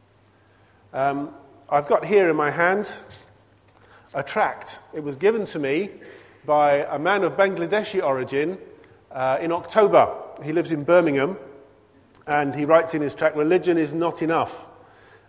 Um, 0.92 1.30
I've 1.70 1.86
got 1.86 2.04
here 2.04 2.28
in 2.28 2.36
my 2.36 2.50
hand 2.50 2.94
a 4.12 4.22
tract. 4.22 4.78
It 4.92 5.02
was 5.02 5.16
given 5.16 5.46
to 5.46 5.58
me 5.58 5.88
by 6.44 6.84
a 6.84 6.98
man 6.98 7.24
of 7.24 7.32
Bangladeshi 7.32 8.04
origin 8.04 8.58
uh, 9.10 9.38
in 9.40 9.52
October. 9.52 10.14
He 10.42 10.52
lives 10.52 10.70
in 10.70 10.84
Birmingham, 10.84 11.38
and 12.26 12.54
he 12.54 12.66
writes 12.66 12.92
in 12.92 13.00
his 13.00 13.14
tract 13.14 13.38
Religion 13.38 13.78
is 13.78 13.94
not 13.94 14.20
enough. 14.20 14.66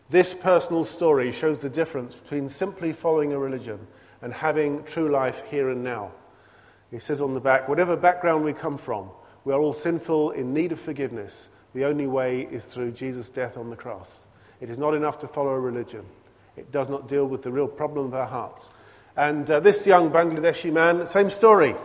This 0.09 0.33
personal 0.33 0.83
story 0.83 1.31
shows 1.31 1.59
the 1.59 1.69
difference 1.69 2.15
between 2.15 2.49
simply 2.49 2.91
following 2.91 3.31
a 3.31 3.39
religion 3.39 3.87
and 4.21 4.33
having 4.33 4.83
true 4.83 5.09
life 5.09 5.43
here 5.49 5.69
and 5.69 5.81
now. 5.81 6.11
He 6.91 6.99
says 6.99 7.21
on 7.21 7.33
the 7.33 7.39
back, 7.39 7.67
whatever 7.67 7.95
background 7.95 8.43
we 8.43 8.53
come 8.53 8.77
from, 8.77 9.09
we 9.43 9.53
are 9.53 9.59
all 9.59 9.73
sinful 9.73 10.31
in 10.31 10.53
need 10.53 10.71
of 10.71 10.79
forgiveness. 10.79 11.49
The 11.73 11.85
only 11.85 12.07
way 12.07 12.41
is 12.41 12.65
through 12.65 12.91
Jesus' 12.91 13.29
death 13.29 13.57
on 13.57 13.69
the 13.69 13.75
cross. 13.75 14.27
It 14.61 14.69
is 14.69 14.77
not 14.77 14.93
enough 14.93 15.19
to 15.19 15.27
follow 15.27 15.49
a 15.49 15.59
religion. 15.59 16.05
It 16.55 16.71
does 16.71 16.89
not 16.89 17.07
deal 17.07 17.25
with 17.25 17.43
the 17.43 17.51
real 17.51 17.67
problem 17.67 18.05
of 18.07 18.13
our 18.13 18.25
hearts. 18.25 18.69
And 19.17 19.49
uh, 19.49 19.59
this 19.59 19.85
young 19.85 20.11
Bangladeshi 20.11 20.71
man, 20.71 21.05
same 21.05 21.29
story. 21.29 21.75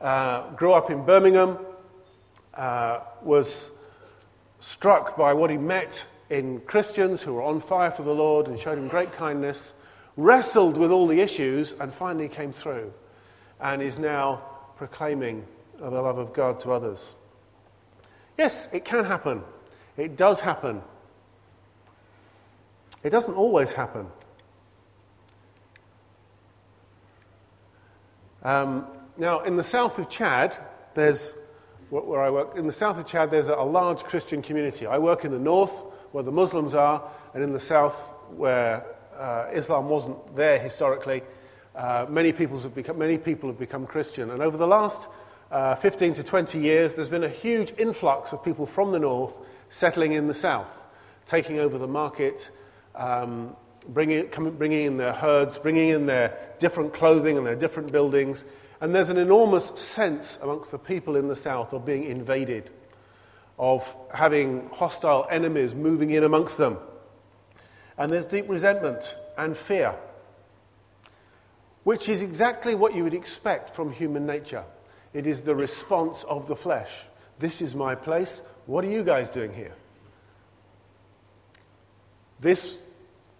Uh, 0.00 0.50
grew 0.50 0.72
up 0.72 0.90
in 0.90 1.04
Birmingham, 1.04 1.58
uh, 2.54 3.00
was 3.22 3.70
struck 4.58 5.16
by 5.16 5.32
what 5.32 5.50
he 5.50 5.56
met 5.56 6.06
in 6.28 6.60
Christians 6.60 7.22
who 7.22 7.34
were 7.34 7.42
on 7.42 7.60
fire 7.60 7.90
for 7.90 8.02
the 8.02 8.12
Lord 8.14 8.48
and 8.48 8.58
showed 8.58 8.78
him 8.78 8.88
great 8.88 9.12
kindness, 9.12 9.74
wrestled 10.16 10.76
with 10.76 10.90
all 10.90 11.06
the 11.06 11.20
issues, 11.20 11.74
and 11.78 11.92
finally 11.92 12.28
came 12.28 12.52
through, 12.52 12.92
and 13.60 13.82
is 13.82 13.98
now 13.98 14.42
proclaiming 14.76 15.46
the 15.78 15.90
love 15.90 16.18
of 16.18 16.32
God 16.32 16.58
to 16.60 16.72
others. 16.72 17.14
Yes, 18.36 18.68
it 18.72 18.84
can 18.84 19.04
happen. 19.04 19.42
It 19.96 20.16
does 20.16 20.40
happen. 20.40 20.82
It 23.02 23.10
doesn't 23.10 23.34
always 23.34 23.72
happen. 23.72 24.06
Um, 28.42 28.86
now, 29.16 29.40
in 29.40 29.56
the 29.56 29.64
south 29.64 29.98
of 29.98 30.08
Chad, 30.08 30.56
there's 30.94 31.34
where 31.90 32.20
I 32.20 32.30
work, 32.30 32.56
in 32.56 32.66
the 32.66 32.72
south 32.72 32.98
of 32.98 33.06
Chad, 33.06 33.30
there's 33.30 33.48
a 33.48 33.54
large 33.54 34.02
Christian 34.02 34.42
community. 34.42 34.86
I 34.86 34.98
work 34.98 35.24
in 35.24 35.30
the 35.30 35.38
north, 35.38 35.84
where 36.12 36.24
the 36.24 36.32
Muslims 36.32 36.74
are, 36.74 37.08
and 37.32 37.42
in 37.42 37.52
the 37.52 37.60
south, 37.60 38.12
where 38.30 38.84
uh, 39.16 39.46
Islam 39.52 39.88
wasn't 39.88 40.34
there 40.34 40.58
historically. 40.58 41.22
Uh, 41.76 42.06
many, 42.08 42.32
people 42.32 42.58
have 42.58 42.74
become, 42.74 42.96
many 42.96 43.18
people 43.18 43.50
have 43.50 43.58
become 43.58 43.86
Christian. 43.86 44.30
And 44.30 44.40
over 44.40 44.56
the 44.56 44.66
last 44.66 45.10
uh, 45.50 45.74
15 45.74 46.14
to 46.14 46.22
20 46.22 46.58
years, 46.58 46.94
there's 46.94 47.10
been 47.10 47.24
a 47.24 47.28
huge 47.28 47.74
influx 47.76 48.32
of 48.32 48.42
people 48.42 48.64
from 48.64 48.92
the 48.92 48.98
north 48.98 49.38
settling 49.68 50.12
in 50.14 50.26
the 50.26 50.34
south, 50.34 50.86
taking 51.26 51.58
over 51.58 51.76
the 51.76 51.86
market, 51.86 52.50
um, 52.94 53.54
bringing, 53.88 54.26
coming, 54.28 54.54
bringing 54.54 54.86
in 54.86 54.96
their 54.96 55.12
herds, 55.12 55.58
bringing 55.58 55.90
in 55.90 56.06
their 56.06 56.38
different 56.58 56.94
clothing 56.94 57.36
and 57.36 57.46
their 57.46 57.56
different 57.56 57.92
buildings. 57.92 58.42
And 58.80 58.94
there's 58.94 59.10
an 59.10 59.18
enormous 59.18 59.66
sense 59.78 60.38
amongst 60.40 60.70
the 60.70 60.78
people 60.78 61.14
in 61.14 61.28
the 61.28 61.36
south 61.36 61.74
of 61.74 61.84
being 61.84 62.04
invaded, 62.04 62.70
of 63.58 63.94
having 64.14 64.70
hostile 64.72 65.26
enemies 65.30 65.74
moving 65.74 66.10
in 66.10 66.24
amongst 66.24 66.56
them. 66.56 66.78
And 67.98 68.10
there's 68.10 68.24
deep 68.24 68.48
resentment 68.48 69.18
and 69.36 69.56
fear, 69.56 69.94
which 71.86 72.08
is 72.08 72.20
exactly 72.20 72.74
what 72.74 72.96
you 72.96 73.04
would 73.04 73.14
expect 73.14 73.70
from 73.70 73.92
human 73.92 74.26
nature. 74.26 74.64
It 75.14 75.24
is 75.24 75.42
the 75.42 75.54
response 75.54 76.24
of 76.24 76.48
the 76.48 76.56
flesh. 76.56 76.90
This 77.38 77.62
is 77.62 77.76
my 77.76 77.94
place. 77.94 78.42
What 78.66 78.84
are 78.84 78.90
you 78.90 79.04
guys 79.04 79.30
doing 79.30 79.54
here? 79.54 79.76
This 82.40 82.76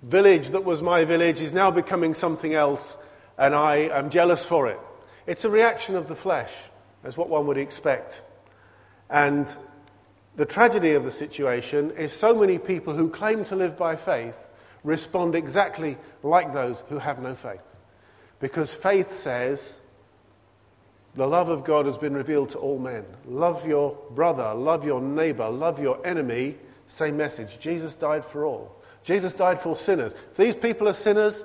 village 0.01 0.51
that 0.51 0.63
was 0.63 0.81
my 0.81 1.05
village 1.05 1.41
is 1.41 1.53
now 1.53 1.73
becoming 1.73 2.15
something 2.15 2.55
else, 2.55 2.97
and 3.37 3.53
I 3.53 3.89
am 3.89 4.11
jealous 4.11 4.47
for 4.47 4.69
it. 4.69 4.79
It's 5.27 5.45
a 5.45 5.51
reaction 5.51 5.97
of 5.97 6.07
the 6.07 6.15
flesh, 6.15 6.55
as 7.03 7.17
what 7.17 7.29
one 7.29 7.49
would 7.49 7.59
expect. 7.59 8.23
And 9.11 9.45
the 10.37 10.47
tragedy 10.47 10.93
of 10.93 11.03
the 11.03 11.11
situation 11.11 11.91
is 11.91 12.13
so 12.13 12.33
many 12.33 12.59
people 12.59 12.95
who 12.95 13.11
claim 13.11 13.43
to 13.47 13.57
live 13.57 13.77
by 13.77 13.97
faith 13.97 14.53
respond 14.85 15.35
exactly 15.35 15.99
like 16.23 16.53
those 16.53 16.85
who 16.89 17.01
have 17.01 17.21
no 17.21 17.35
faith. 17.35 17.77
Because 18.41 18.73
faith 18.73 19.11
says, 19.11 19.81
the 21.15 21.27
love 21.27 21.49
of 21.49 21.65
God 21.65 21.87
has 21.87 21.97
been 21.97 22.15
revealed 22.15 22.51
to 22.51 22.59
all 22.59 22.79
men. 22.79 23.05
Love 23.27 23.67
your 23.67 23.97
brother, 24.11 24.53
love 24.53 24.85
your 24.85 25.01
neighbor, 25.01 25.49
love 25.49 25.81
your 25.81 26.07
enemy. 26.07 26.57
Same 26.87 27.17
message. 27.17 27.59
Jesus 27.59 27.97
died 27.97 28.25
for 28.25 28.45
all. 28.45 28.77
Jesus 29.03 29.33
died 29.33 29.59
for 29.59 29.77
sinners. 29.77 30.15
These 30.37 30.57
people 30.57 30.89
are 30.89 30.93
sinners, 30.93 31.43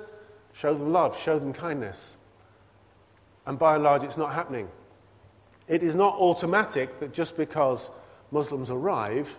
show 0.52 0.74
them 0.74 0.92
love, 0.92 1.18
show 1.18 1.38
them 1.38 1.52
kindness. 1.52 2.16
And 3.46 3.58
by 3.58 3.76
and 3.76 3.84
large, 3.84 4.04
it's 4.04 4.18
not 4.18 4.34
happening. 4.34 4.68
It 5.68 5.82
is 5.82 5.94
not 5.94 6.14
automatic 6.16 6.98
that 6.98 7.12
just 7.12 7.36
because 7.36 7.90
Muslims 8.30 8.70
arrive, 8.70 9.38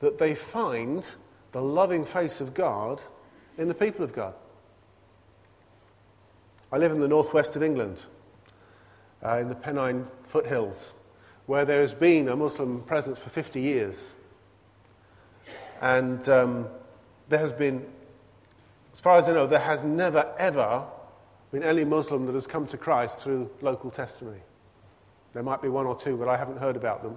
that 0.00 0.18
they 0.18 0.34
find 0.34 1.06
the 1.52 1.62
loving 1.62 2.04
face 2.04 2.40
of 2.40 2.52
God 2.52 3.00
in 3.56 3.68
the 3.68 3.74
people 3.74 4.04
of 4.04 4.12
God. 4.12 4.34
I 6.72 6.78
live 6.78 6.92
in 6.92 7.00
the 7.00 7.08
northwest 7.08 7.56
of 7.56 7.62
England. 7.62 8.06
uh, 9.24 9.38
in 9.38 9.48
the 9.48 9.54
Pennine 9.54 10.06
foothills, 10.22 10.94
where 11.46 11.64
there 11.64 11.80
has 11.80 11.94
been 11.94 12.28
a 12.28 12.36
Muslim 12.36 12.82
presence 12.82 13.18
for 13.18 13.30
50 13.30 13.60
years. 13.60 14.14
And 15.80 16.26
um, 16.28 16.68
there 17.28 17.38
has 17.38 17.52
been, 17.52 17.86
as 18.92 19.00
far 19.00 19.18
as 19.18 19.28
I 19.28 19.32
know, 19.32 19.46
there 19.46 19.60
has 19.60 19.84
never, 19.84 20.32
ever 20.38 20.84
been 21.52 21.62
any 21.62 21.84
Muslim 21.84 22.26
that 22.26 22.34
has 22.34 22.46
come 22.46 22.66
to 22.68 22.76
Christ 22.76 23.20
through 23.20 23.50
local 23.60 23.90
testimony. 23.90 24.40
There 25.32 25.42
might 25.42 25.62
be 25.62 25.68
one 25.68 25.86
or 25.86 25.96
two, 25.96 26.16
but 26.16 26.28
I 26.28 26.36
haven't 26.36 26.58
heard 26.58 26.76
about 26.76 27.02
them. 27.02 27.16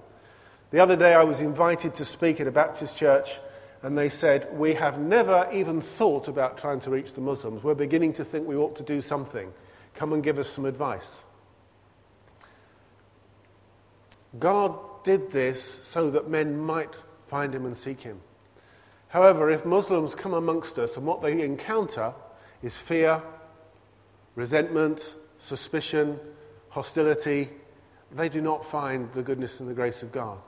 The 0.72 0.80
other 0.80 0.96
day 0.96 1.14
I 1.14 1.24
was 1.24 1.40
invited 1.40 1.94
to 1.96 2.06
speak 2.06 2.40
at 2.40 2.48
a 2.48 2.52
Baptist 2.52 2.98
church, 2.98 3.40
and 3.84 3.98
they 3.98 4.10
said, 4.10 4.48
We 4.58 4.74
have 4.76 4.98
never 4.98 5.48
even 5.52 5.82
thought 5.82 6.28
about 6.30 6.58
trying 6.58 6.80
to 6.82 6.90
reach 6.90 7.14
the 7.14 7.22
Muslims. 7.22 7.64
We're 7.64 7.76
beginning 7.76 8.14
to 8.14 8.26
think 8.26 8.48
we 8.48 8.56
ought 8.56 8.78
to 8.78 8.84
do 8.84 9.02
something. 9.02 9.52
Come 9.94 10.14
and 10.14 10.24
give 10.24 10.40
us 10.40 10.50
some 10.50 10.66
advice. 10.66 11.22
God 14.40 14.80
did 15.04 15.32
this 15.32 15.62
so 15.62 16.10
that 16.10 16.30
men 16.30 16.58
might 16.58 16.96
find 17.28 17.54
him 17.54 17.66
and 17.66 17.78
seek 17.78 18.02
him. 18.02 18.22
However, 19.10 19.52
if 19.52 19.66
Muslims 19.66 20.16
come 20.16 20.34
amongst 20.34 20.80
us 20.80 20.98
and 20.98 21.06
what 21.06 21.22
they 21.22 21.40
encounter 21.42 22.14
is 22.64 22.78
fear, 22.78 23.22
resentment, 24.34 25.18
suspicion, 25.38 26.20
hostility, 26.70 27.50
they 28.12 28.30
do 28.30 28.42
not 28.42 28.66
find 28.66 29.12
the 29.12 29.22
goodness 29.22 29.60
and 29.60 29.70
the 29.70 29.74
grace 29.74 30.02
of 30.02 30.12
God. 30.12 30.40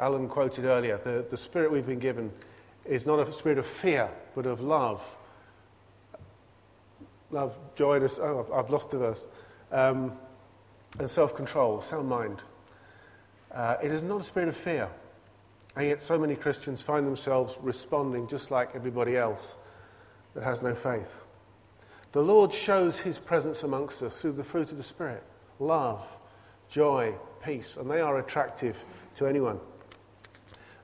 Alan 0.00 0.28
quoted 0.28 0.64
earlier 0.64 0.98
the, 0.98 1.24
the 1.30 1.36
spirit 1.36 1.70
we've 1.70 1.86
been 1.86 1.98
given 1.98 2.32
is 2.84 3.06
not 3.06 3.18
a 3.18 3.32
spirit 3.32 3.58
of 3.58 3.66
fear, 3.66 4.10
but 4.34 4.46
of 4.46 4.60
love. 4.60 5.02
Love, 7.30 7.58
joy, 7.74 7.96
and, 7.96 8.10
oh, 8.20 8.46
I've 8.54 8.70
lost 8.70 8.90
the 8.90 8.98
verse. 8.98 9.26
Um, 9.72 10.12
and 10.98 11.10
self 11.10 11.34
control, 11.34 11.80
sound 11.80 12.08
mind. 12.08 12.40
Uh, 13.52 13.76
it 13.82 13.92
is 13.92 14.02
not 14.02 14.20
a 14.20 14.24
spirit 14.24 14.48
of 14.48 14.56
fear. 14.56 14.88
And 15.76 15.86
yet, 15.86 16.00
so 16.00 16.18
many 16.18 16.36
Christians 16.36 16.82
find 16.82 17.06
themselves 17.06 17.56
responding 17.60 18.28
just 18.28 18.50
like 18.50 18.70
everybody 18.74 19.16
else 19.16 19.56
that 20.34 20.44
has 20.44 20.62
no 20.62 20.74
faith. 20.74 21.26
The 22.12 22.22
Lord 22.22 22.52
shows 22.52 23.00
his 23.00 23.18
presence 23.18 23.64
amongst 23.64 24.02
us 24.02 24.20
through 24.20 24.32
the 24.32 24.44
fruit 24.44 24.70
of 24.70 24.76
the 24.76 24.84
Spirit 24.84 25.24
love, 25.58 26.16
joy, 26.68 27.14
peace, 27.44 27.76
and 27.76 27.90
they 27.90 28.00
are 28.00 28.18
attractive 28.18 28.84
to 29.14 29.26
anyone. 29.26 29.58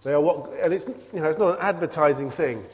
They 0.02 0.12
are 0.12 0.20
what, 0.20 0.50
and 0.62 0.72
it's, 0.72 0.86
you 1.12 1.20
know, 1.20 1.28
it's 1.28 1.38
not 1.38 1.58
an 1.58 1.60
advertising 1.60 2.30
thing. 2.30 2.64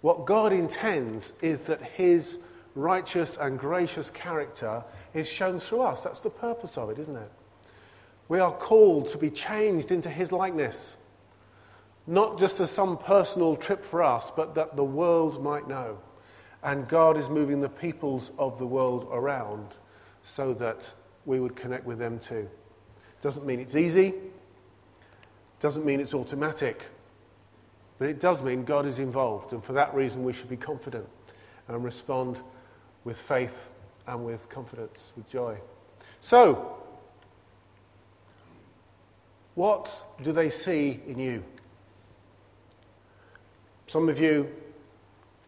What 0.00 0.26
God 0.26 0.52
intends 0.52 1.32
is 1.40 1.66
that 1.66 1.82
his 1.82 2.38
righteous 2.74 3.36
and 3.36 3.58
gracious 3.58 4.10
character 4.10 4.84
is 5.14 5.28
shown 5.28 5.58
through 5.58 5.82
us. 5.82 6.02
That's 6.02 6.20
the 6.20 6.30
purpose 6.30 6.78
of 6.78 6.90
it, 6.90 6.98
isn't 6.98 7.16
it? 7.16 7.30
We 8.28 8.38
are 8.38 8.52
called 8.52 9.08
to 9.08 9.18
be 9.18 9.30
changed 9.30 9.90
into 9.90 10.10
his 10.10 10.30
likeness, 10.30 10.98
not 12.06 12.38
just 12.38 12.60
as 12.60 12.70
some 12.70 12.98
personal 12.98 13.56
trip 13.56 13.82
for 13.82 14.02
us, 14.02 14.30
but 14.34 14.54
that 14.54 14.76
the 14.76 14.84
world 14.84 15.42
might 15.42 15.66
know. 15.66 15.98
And 16.62 16.86
God 16.86 17.16
is 17.16 17.30
moving 17.30 17.60
the 17.60 17.68
peoples 17.68 18.30
of 18.38 18.58
the 18.58 18.66
world 18.66 19.08
around 19.10 19.78
so 20.22 20.52
that 20.54 20.92
we 21.24 21.40
would 21.40 21.56
connect 21.56 21.86
with 21.86 21.98
them 21.98 22.18
too. 22.18 22.48
Doesn't 23.22 23.46
mean 23.46 23.60
it's 23.60 23.74
easy, 23.74 24.14
doesn't 25.60 25.84
mean 25.84 26.00
it's 26.00 26.14
automatic, 26.14 26.86
but 27.98 28.08
it 28.08 28.20
does 28.20 28.42
mean 28.42 28.64
God 28.64 28.86
is 28.86 28.98
involved, 28.98 29.52
and 29.52 29.62
for 29.62 29.72
that 29.72 29.94
reason 29.94 30.24
we 30.24 30.32
should 30.32 30.48
be 30.48 30.56
confident 30.56 31.06
and 31.66 31.84
respond 31.84 32.40
with 33.04 33.20
faith 33.20 33.72
and 34.06 34.24
with 34.24 34.48
confidence, 34.48 35.12
with 35.16 35.30
joy. 35.30 35.58
So, 36.20 36.76
what 39.54 39.90
do 40.22 40.32
they 40.32 40.50
see 40.50 41.00
in 41.06 41.18
you? 41.18 41.44
Some 43.86 44.08
of 44.08 44.20
you 44.20 44.54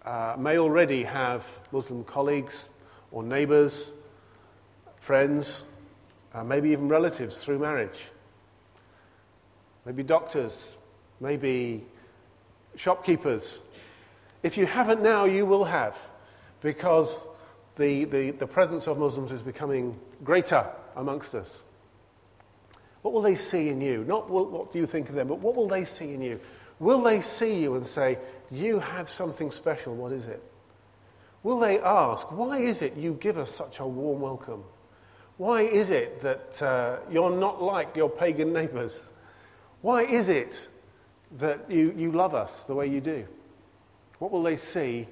uh, 0.04 0.34
may 0.38 0.58
already 0.58 1.02
have 1.04 1.46
Muslim 1.72 2.04
colleagues 2.04 2.68
or 3.12 3.22
neighbors, 3.22 3.92
friends, 4.98 5.64
uh, 6.32 6.44
maybe 6.44 6.70
even 6.70 6.88
relatives 6.88 7.42
through 7.42 7.58
marriage, 7.58 8.00
maybe 9.90 10.04
doctors, 10.04 10.76
maybe 11.18 11.84
shopkeepers. 12.76 13.58
If 14.40 14.56
you 14.56 14.64
haven't 14.64 15.02
now, 15.02 15.24
you 15.24 15.44
will 15.44 15.64
have, 15.64 15.98
because 16.60 17.26
the, 17.74 18.04
the, 18.04 18.30
the 18.30 18.46
presence 18.46 18.86
of 18.86 18.98
Muslims 18.98 19.32
is 19.32 19.42
becoming 19.42 19.98
greater 20.22 20.64
amongst 20.94 21.34
us. 21.34 21.64
What 23.02 23.12
will 23.12 23.20
they 23.20 23.34
see 23.34 23.68
in 23.68 23.80
you? 23.80 24.04
Not 24.04 24.30
what, 24.30 24.52
what 24.52 24.70
do 24.70 24.78
you 24.78 24.86
think 24.86 25.08
of 25.08 25.16
them, 25.16 25.26
but 25.26 25.40
what 25.40 25.56
will 25.56 25.66
they 25.66 25.84
see 25.84 26.14
in 26.14 26.22
you? 26.22 26.38
Will 26.78 27.02
they 27.02 27.20
see 27.20 27.60
you 27.60 27.74
and 27.74 27.84
say, 27.84 28.18
You 28.48 28.78
have 28.78 29.10
something 29.10 29.50
special? 29.50 29.96
What 29.96 30.12
is 30.12 30.26
it? 30.26 30.40
Will 31.42 31.58
they 31.58 31.80
ask, 31.80 32.30
Why 32.30 32.60
is 32.60 32.80
it 32.80 32.96
you 32.96 33.14
give 33.14 33.38
us 33.38 33.52
such 33.52 33.80
a 33.80 33.86
warm 33.88 34.20
welcome? 34.20 34.62
Why 35.36 35.62
is 35.62 35.90
it 35.90 36.20
that 36.22 36.62
uh, 36.62 36.98
you're 37.10 37.36
not 37.36 37.60
like 37.60 37.96
your 37.96 38.08
pagan 38.08 38.52
neighbors? 38.52 39.10
Why 39.82 40.02
is 40.02 40.28
it 40.28 40.68
that 41.38 41.70
you, 41.70 41.94
you 41.96 42.12
love 42.12 42.34
us 42.34 42.64
the 42.64 42.74
way 42.74 42.86
you 42.86 43.00
do? 43.00 43.26
What 44.18 44.30
will 44.30 44.42
they 44.42 44.56
see 44.56 45.08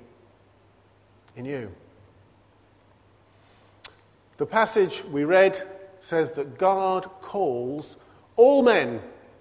in 1.36 1.44
you? 1.44 1.74
The 4.36 4.46
passage 4.46 5.02
we 5.04 5.24
read 5.24 5.60
says 6.00 6.32
that 6.32 6.58
God 6.58 7.04
calls 7.20 7.96
all 8.36 8.62
men 8.62 9.00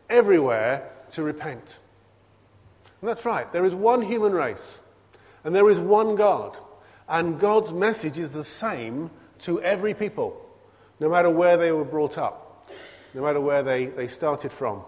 everywhere 0.09 0.89
to 1.11 1.23
repent. 1.23 1.79
And 3.01 3.09
that's 3.09 3.25
right. 3.25 3.51
There 3.51 3.65
is 3.65 3.75
one 3.75 4.01
human 4.01 4.31
race, 4.31 4.81
and 5.43 5.53
there 5.53 5.69
is 5.69 5.79
one 5.79 6.15
God. 6.15 6.57
And 7.07 7.39
God's 7.39 7.71
message 7.71 8.17
is 8.17 8.31
the 8.31 8.43
same 8.43 9.11
to 9.39 9.61
every 9.61 9.93
people, 9.93 10.43
no 10.99 11.09
matter 11.09 11.29
where 11.29 11.57
they 11.57 11.71
were 11.71 11.85
brought 11.85 12.17
up, 12.17 12.69
no 13.13 13.21
matter 13.21 13.39
where 13.39 13.61
they, 13.61 13.85
they 13.85 14.07
started 14.07 14.51
from. 14.51 14.81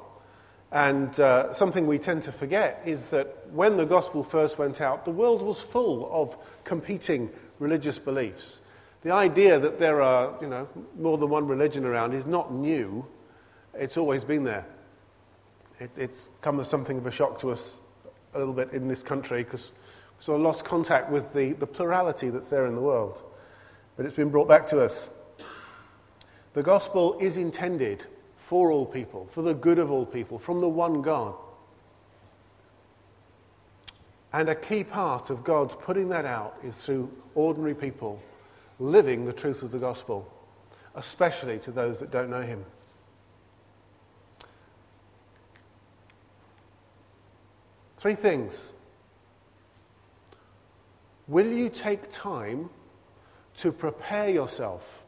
And 0.71 1.19
uh, 1.19 1.51
something 1.51 1.87
we 1.87 1.97
tend 1.97 2.23
to 2.23 2.31
forget 2.31 2.81
is 2.85 3.07
that 3.07 3.47
when 3.51 3.77
the 3.77 3.85
gospel 3.85 4.21
first 4.21 4.59
went 4.59 4.81
out, 4.81 5.03
the 5.03 5.11
world 5.11 5.41
was 5.41 5.59
full 5.59 6.09
of 6.11 6.37
competing 6.63 7.31
religious 7.57 7.97
beliefs. 7.97 8.61
The 9.01 9.11
idea 9.11 9.57
that 9.57 9.79
there 9.79 10.01
are, 10.01 10.37
you 10.41 10.47
know, 10.47 10.67
more 10.97 11.17
than 11.17 11.29
one 11.29 11.47
religion 11.47 11.85
around 11.85 12.13
is 12.13 12.25
not 12.25 12.53
new. 12.53 13.05
It's 13.73 13.97
always 13.97 14.23
been 14.23 14.43
there. 14.43 14.65
It, 15.79 15.91
it's 15.95 16.29
come 16.41 16.59
as 16.59 16.67
something 16.67 16.97
of 16.97 17.07
a 17.07 17.11
shock 17.11 17.39
to 17.39 17.51
us 17.51 17.79
a 18.35 18.39
little 18.39 18.53
bit 18.53 18.71
in 18.71 18.87
this 18.87 19.01
country 19.01 19.43
because 19.43 19.71
we 20.17 20.23
sort 20.23 20.39
of 20.39 20.43
lost 20.43 20.65
contact 20.65 21.09
with 21.09 21.33
the, 21.33 21.53
the 21.53 21.65
plurality 21.65 22.29
that's 22.29 22.49
there 22.49 22.67
in 22.67 22.75
the 22.75 22.81
world. 22.81 23.23
But 23.97 24.05
it's 24.05 24.15
been 24.15 24.29
brought 24.29 24.47
back 24.47 24.67
to 24.67 24.81
us. 24.81 25.09
The 26.53 26.61
gospel 26.61 27.17
is 27.19 27.37
intended 27.37 28.05
for 28.49 28.71
all 28.71 28.83
people, 28.83 29.27
for 29.29 29.43
the 29.43 29.53
good 29.53 29.77
of 29.77 29.91
all 29.91 30.07
people, 30.07 30.39
from 30.39 30.59
the 30.59 30.67
one 30.67 31.03
God. 31.03 31.35
And 34.33 34.49
a 34.49 34.55
key 34.55 34.83
part 34.83 35.29
of 35.29 35.43
God's 35.43 35.75
putting 35.75 36.09
that 36.09 36.25
out 36.25 36.57
is 36.63 36.81
through 36.81 37.11
ordinary 37.35 37.75
people 37.75 38.19
living 38.79 39.25
the 39.25 39.33
truth 39.33 39.61
of 39.61 39.69
the 39.69 39.77
gospel, 39.77 40.33
especially 40.95 41.59
to 41.59 41.71
those 41.71 41.99
that 41.99 42.09
don't 42.09 42.31
know 42.31 42.41
him. 42.41 42.65
Three 47.97 48.15
things. 48.15 48.73
Will 51.27 51.53
you 51.53 51.69
take 51.69 52.09
time 52.09 52.71
to 53.57 53.71
prepare 53.71 54.27
yourself 54.27 55.03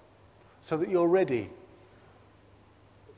so 0.62 0.78
that 0.78 0.90
you're 0.90 1.08
ready 1.08 1.50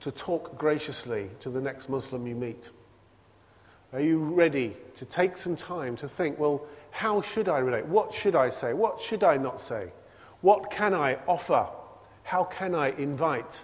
to 0.04 0.12
talk 0.12 0.58
graciously 0.58 1.30
to 1.40 1.50
the 1.50 1.62
next 1.62 1.88
Muslim 1.88 2.28
you 2.28 2.36
meet? 2.36 2.70
Are 3.94 4.02
you 4.02 4.20
ready 4.20 4.76
to 4.96 5.06
take 5.06 5.38
some 5.38 5.56
time 5.56 5.96
to 5.98 6.10
think, 6.10 6.38
well, 6.38 6.66
how 6.92 7.22
should 7.22 7.48
I 7.48 7.60
relate? 7.60 7.86
What 7.86 8.14
should 8.14 8.36
I 8.36 8.50
say? 8.50 8.74
What 8.74 9.00
should 9.00 9.24
I 9.24 9.38
not 9.38 9.62
say? 9.62 9.94
What 10.42 10.70
can 10.70 10.94
I 10.94 11.20
offer? 11.26 11.68
How 12.24 12.44
can 12.44 12.76
I 12.76 12.90
invite? 12.90 13.64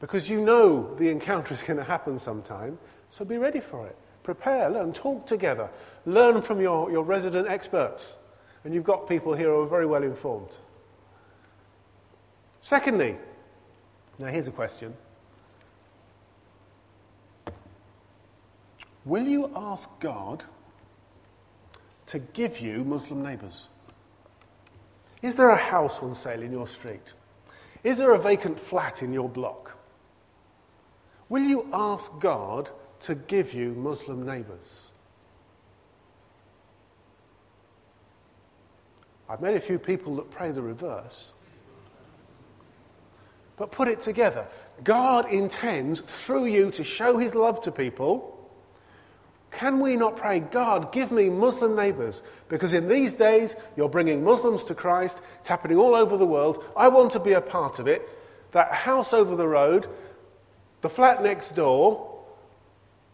Because 0.00 0.30
you 0.30 0.40
know 0.40 0.94
the 0.94 1.08
encounter 1.08 1.54
is 1.54 1.62
going 1.64 1.78
to 1.78 1.84
happen 1.84 2.20
sometime, 2.20 2.78
so 3.08 3.24
be 3.24 3.36
ready 3.36 3.60
for 3.60 3.84
it. 3.88 3.96
Prepare, 4.22 4.70
learn, 4.70 4.92
talk 4.92 5.26
together, 5.26 5.70
learn 6.06 6.40
from 6.40 6.60
your, 6.60 6.88
your 6.92 7.02
resident 7.02 7.48
experts. 7.48 8.16
And 8.62 8.72
you've 8.72 8.84
got 8.84 9.08
people 9.08 9.34
here 9.34 9.48
who 9.48 9.60
are 9.60 9.66
very 9.66 9.86
well 9.86 10.04
informed. 10.04 10.56
Secondly, 12.60 13.16
now 14.18 14.26
here's 14.26 14.48
a 14.48 14.52
question 14.52 14.94
Will 19.04 19.26
you 19.26 19.50
ask 19.56 19.88
God 20.00 20.44
to 22.06 22.18
give 22.18 22.60
you 22.60 22.84
Muslim 22.84 23.22
neighbours? 23.22 23.66
Is 25.22 25.36
there 25.36 25.48
a 25.48 25.56
house 25.56 26.02
on 26.02 26.14
sale 26.14 26.42
in 26.42 26.52
your 26.52 26.66
street? 26.66 27.14
Is 27.82 27.98
there 27.98 28.12
a 28.12 28.18
vacant 28.18 28.58
flat 28.60 29.02
in 29.02 29.12
your 29.12 29.28
block? 29.28 29.76
Will 31.28 31.42
you 31.42 31.66
ask 31.72 32.10
God 32.18 32.70
to 33.00 33.14
give 33.14 33.54
you 33.54 33.72
Muslim 33.74 34.26
neighbours? 34.26 34.88
I've 39.28 39.40
met 39.40 39.54
a 39.54 39.60
few 39.60 39.78
people 39.78 40.16
that 40.16 40.30
pray 40.30 40.52
the 40.52 40.62
reverse. 40.62 41.32
But 43.58 43.72
put 43.72 43.88
it 43.88 44.00
together. 44.00 44.46
God 44.84 45.30
intends 45.32 46.00
through 46.00 46.46
you 46.46 46.70
to 46.72 46.84
show 46.84 47.18
his 47.18 47.34
love 47.34 47.60
to 47.62 47.72
people. 47.72 48.34
Can 49.50 49.80
we 49.80 49.96
not 49.96 50.16
pray, 50.16 50.40
God, 50.40 50.92
give 50.92 51.10
me 51.10 51.30
Muslim 51.30 51.74
neighbours? 51.74 52.22
Because 52.48 52.72
in 52.72 52.86
these 52.86 53.14
days, 53.14 53.56
you're 53.76 53.88
bringing 53.88 54.22
Muslims 54.22 54.62
to 54.64 54.74
Christ. 54.74 55.20
It's 55.40 55.48
happening 55.48 55.78
all 55.78 55.94
over 55.94 56.16
the 56.16 56.26
world. 56.26 56.62
I 56.76 56.88
want 56.88 57.12
to 57.12 57.20
be 57.20 57.32
a 57.32 57.40
part 57.40 57.78
of 57.78 57.88
it. 57.88 58.08
That 58.52 58.72
house 58.72 59.12
over 59.12 59.34
the 59.34 59.48
road, 59.48 59.88
the 60.82 60.90
flat 60.90 61.22
next 61.22 61.54
door, 61.54 62.22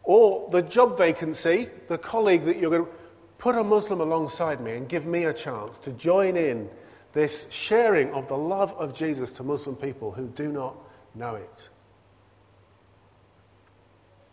or 0.02 0.48
the 0.50 0.60
job 0.60 0.98
vacancy, 0.98 1.68
the 1.88 1.98
colleague 1.98 2.44
that 2.44 2.58
you're 2.58 2.70
going 2.70 2.84
to 2.84 2.90
put 3.38 3.56
a 3.56 3.64
Muslim 3.64 4.00
alongside 4.00 4.60
me 4.60 4.72
and 4.76 4.88
give 4.88 5.06
me 5.06 5.24
a 5.24 5.32
chance 5.32 5.78
to 5.78 5.92
join 5.92 6.36
in 6.36 6.68
this 7.14 7.46
sharing 7.50 8.12
of 8.12 8.28
the 8.28 8.36
love 8.36 8.72
of 8.74 8.92
Jesus 8.92 9.32
to 9.32 9.42
Muslim 9.42 9.76
people 9.76 10.12
who 10.12 10.26
do 10.26 10.52
not 10.52 10.76
know 11.14 11.36
it. 11.36 11.68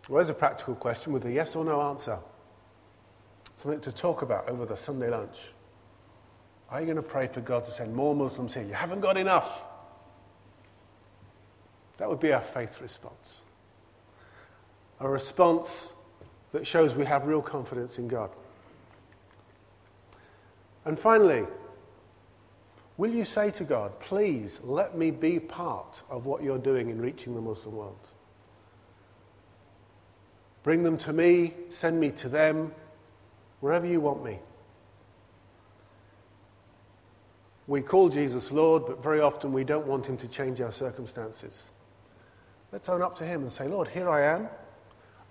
Well, 0.10 0.28
a 0.28 0.34
practical 0.34 0.76
question 0.76 1.14
with 1.14 1.24
a 1.26 1.32
yes 1.32 1.56
or 1.56 1.64
no 1.64 1.82
answer. 1.82 2.18
Something 3.56 3.80
to 3.82 3.92
talk 3.92 4.24
about 4.24 4.50
over 4.50 4.66
the 4.66 4.76
Sunday 4.76 5.10
lunch. 5.10 5.38
Are 6.70 6.80
you 6.80 6.86
going 6.86 6.98
to 6.98 7.04
pray 7.04 7.28
for 7.28 7.40
God 7.40 7.66
to 7.66 7.72
send 7.72 7.94
more 7.94 8.16
Muslims 8.16 8.56
here? 8.56 8.64
You 8.64 8.74
haven't 8.74 9.02
got 9.02 9.16
enough. 9.16 9.64
That 11.98 12.10
would 12.10 12.20
be 12.20 12.34
our 12.34 12.42
faith 12.42 12.82
response. 12.82 13.42
A 15.00 15.08
response 15.08 15.94
that 16.52 16.66
shows 16.66 16.96
we 16.96 17.06
have 17.06 17.26
real 17.26 17.42
confidence 17.42 18.00
in 18.00 18.08
God. 18.08 18.32
And 20.84 20.98
finally, 20.98 21.46
will 23.02 23.16
you 23.16 23.26
say 23.26 23.50
to 23.50 23.64
God, 23.64 24.00
please 24.00 24.62
let 24.64 24.96
me 24.96 25.10
be 25.10 25.40
part 25.40 26.04
of 26.08 26.28
what 26.28 26.44
you're 26.44 26.60
doing 26.60 26.92
in 26.92 27.02
reaching 27.02 27.34
the 27.34 27.42
Muslim 27.42 27.76
world? 27.76 28.12
Bring 30.62 30.84
them 30.84 31.00
to 31.00 31.12
me, 31.12 31.56
send 31.70 32.00
me 32.00 32.12
to 32.12 32.30
them, 32.30 32.72
wherever 33.60 33.88
you 33.88 34.00
want 34.00 34.24
me. 34.24 34.38
We 37.66 37.82
call 37.82 38.10
Jesus 38.10 38.52
Lord, 38.52 38.86
but 38.86 39.02
very 39.02 39.20
often 39.20 39.52
we 39.52 39.64
don't 39.64 39.88
want 39.88 40.06
him 40.06 40.18
to 40.18 40.28
change 40.28 40.62
our 40.62 40.72
circumstances. 40.72 41.72
Let's 42.72 42.88
own 42.88 43.02
up 43.02 43.18
to 43.18 43.26
him 43.26 43.42
and 43.42 43.52
say, 43.52 43.68
Lord, 43.68 43.88
here 43.88 44.12
I 44.12 44.32
am. 44.32 44.48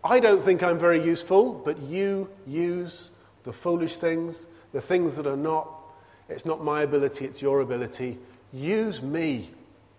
I 0.03 0.19
don't 0.19 0.43
think 0.43 0.65
I'm 0.65 0.81
very 0.81 1.05
useful, 1.05 1.53
but 1.53 1.81
you 1.83 2.31
use 2.49 3.11
the 3.45 3.53
foolish 3.53 3.95
things, 3.95 4.49
the 4.73 4.81
things 4.81 5.15
that 5.15 5.29
are 5.29 5.37
not. 5.37 5.77
It's 6.31 6.47
not 6.47 6.63
my 6.65 6.83
ability, 6.83 7.25
it's 7.25 7.43
your 7.43 7.61
ability. 7.61 8.19
Use 8.53 9.03
me. 9.03 9.51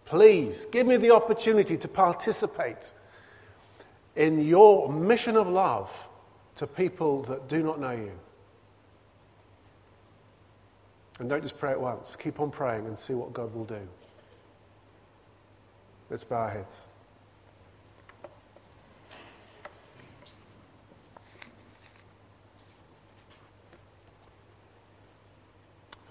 Please 0.06 0.66
give 0.72 0.88
me 0.88 0.98
the 0.98 1.12
opportunity 1.12 1.78
to 1.78 1.88
participate 1.88 2.92
in 4.16 4.40
your 4.40 4.92
mission 4.92 5.36
of 5.38 5.48
love 5.48 6.10
to 6.56 6.68
people 6.68 7.24
that 7.24 7.48
do 7.48 7.64
not 7.64 7.80
know 7.80 7.92
you. 7.92 8.12
And 11.20 11.30
don't 11.30 11.44
just 11.44 11.58
pray 11.58 11.72
at 11.72 11.80
once. 11.80 12.16
Keep 12.16 12.40
on 12.40 12.50
praying 12.50 12.88
and 12.88 12.98
see 12.98 13.14
what 13.14 13.32
God 13.32 13.54
will 13.54 13.66
do. 13.66 13.88
Let's 16.10 16.24
bow 16.24 16.38
our 16.38 16.50
heads. 16.50 16.88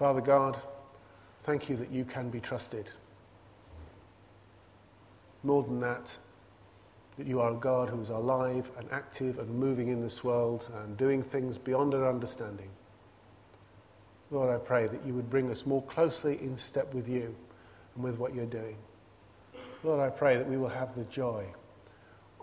Father 0.01 0.19
God, 0.19 0.57
thank 1.41 1.69
you 1.69 1.75
that 1.75 1.91
you 1.91 2.05
can 2.05 2.31
be 2.31 2.39
trusted. 2.39 2.89
More 5.43 5.61
than 5.61 5.79
that, 5.81 6.17
that 7.19 7.27
you 7.27 7.39
are 7.39 7.51
a 7.51 7.55
God 7.55 7.89
who 7.89 8.01
is 8.01 8.09
alive 8.09 8.71
and 8.79 8.91
active 8.91 9.37
and 9.37 9.47
moving 9.53 9.89
in 9.89 10.01
this 10.01 10.23
world 10.23 10.67
and 10.73 10.97
doing 10.97 11.21
things 11.21 11.59
beyond 11.59 11.93
our 11.93 12.09
understanding. 12.09 12.71
Lord, 14.31 14.49
I 14.49 14.57
pray 14.57 14.87
that 14.87 15.05
you 15.05 15.13
would 15.13 15.29
bring 15.29 15.51
us 15.51 15.67
more 15.67 15.83
closely 15.83 16.41
in 16.41 16.57
step 16.57 16.95
with 16.95 17.07
you 17.07 17.35
and 17.93 18.03
with 18.03 18.17
what 18.17 18.33
you're 18.33 18.47
doing. 18.47 18.77
Lord, 19.83 19.99
I 19.99 20.09
pray 20.09 20.35
that 20.35 20.49
we 20.49 20.57
will 20.57 20.69
have 20.69 20.95
the 20.95 21.03
joy 21.03 21.45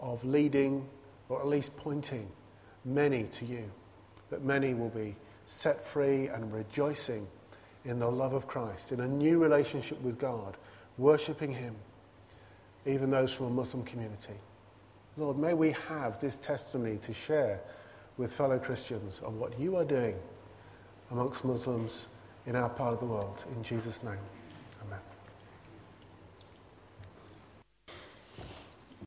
of 0.01 0.25
leading, 0.25 0.87
or 1.29 1.41
at 1.41 1.49
least 1.49 1.77
pointing, 1.77 2.31
many 2.85 3.25
to 3.33 3.45
you, 3.45 3.69
that 4.31 4.45
many 4.45 4.75
will 4.75 4.91
be 4.91 5.17
set 5.47 5.85
free 5.85 6.29
and 6.29 6.53
rejoicing 6.53 7.27
in 7.89 7.99
the 7.99 8.11
love 8.11 8.35
of 8.35 8.47
Christ, 8.47 8.93
in 8.93 9.01
a 9.01 9.09
new 9.09 9.39
relationship 9.39 10.01
with 10.03 10.19
God, 10.19 10.59
worshipping 10.99 11.53
Him, 11.53 11.75
even 12.87 13.11
those 13.11 13.33
from 13.33 13.47
a 13.47 13.51
Muslim 13.51 13.83
community. 13.83 14.35
Lord, 15.17 15.39
may 15.39 15.55
we 15.55 15.75
have 15.89 16.21
this 16.21 16.37
testimony 16.37 16.99
to 16.99 17.15
share 17.15 17.61
with 18.19 18.35
fellow 18.35 18.59
Christians 18.59 19.21
of 19.25 19.35
what 19.35 19.59
you 19.59 19.77
are 19.77 19.85
doing 19.85 20.17
amongst 21.11 21.45
Muslims 21.45 22.09
in 22.47 22.57
our 22.57 22.69
part 22.69 22.93
of 22.93 23.01
the 23.01 23.07
world. 23.07 23.45
In 23.57 23.63
Jesus' 23.63 24.03
name, 24.03 24.19
amen. 24.87 25.08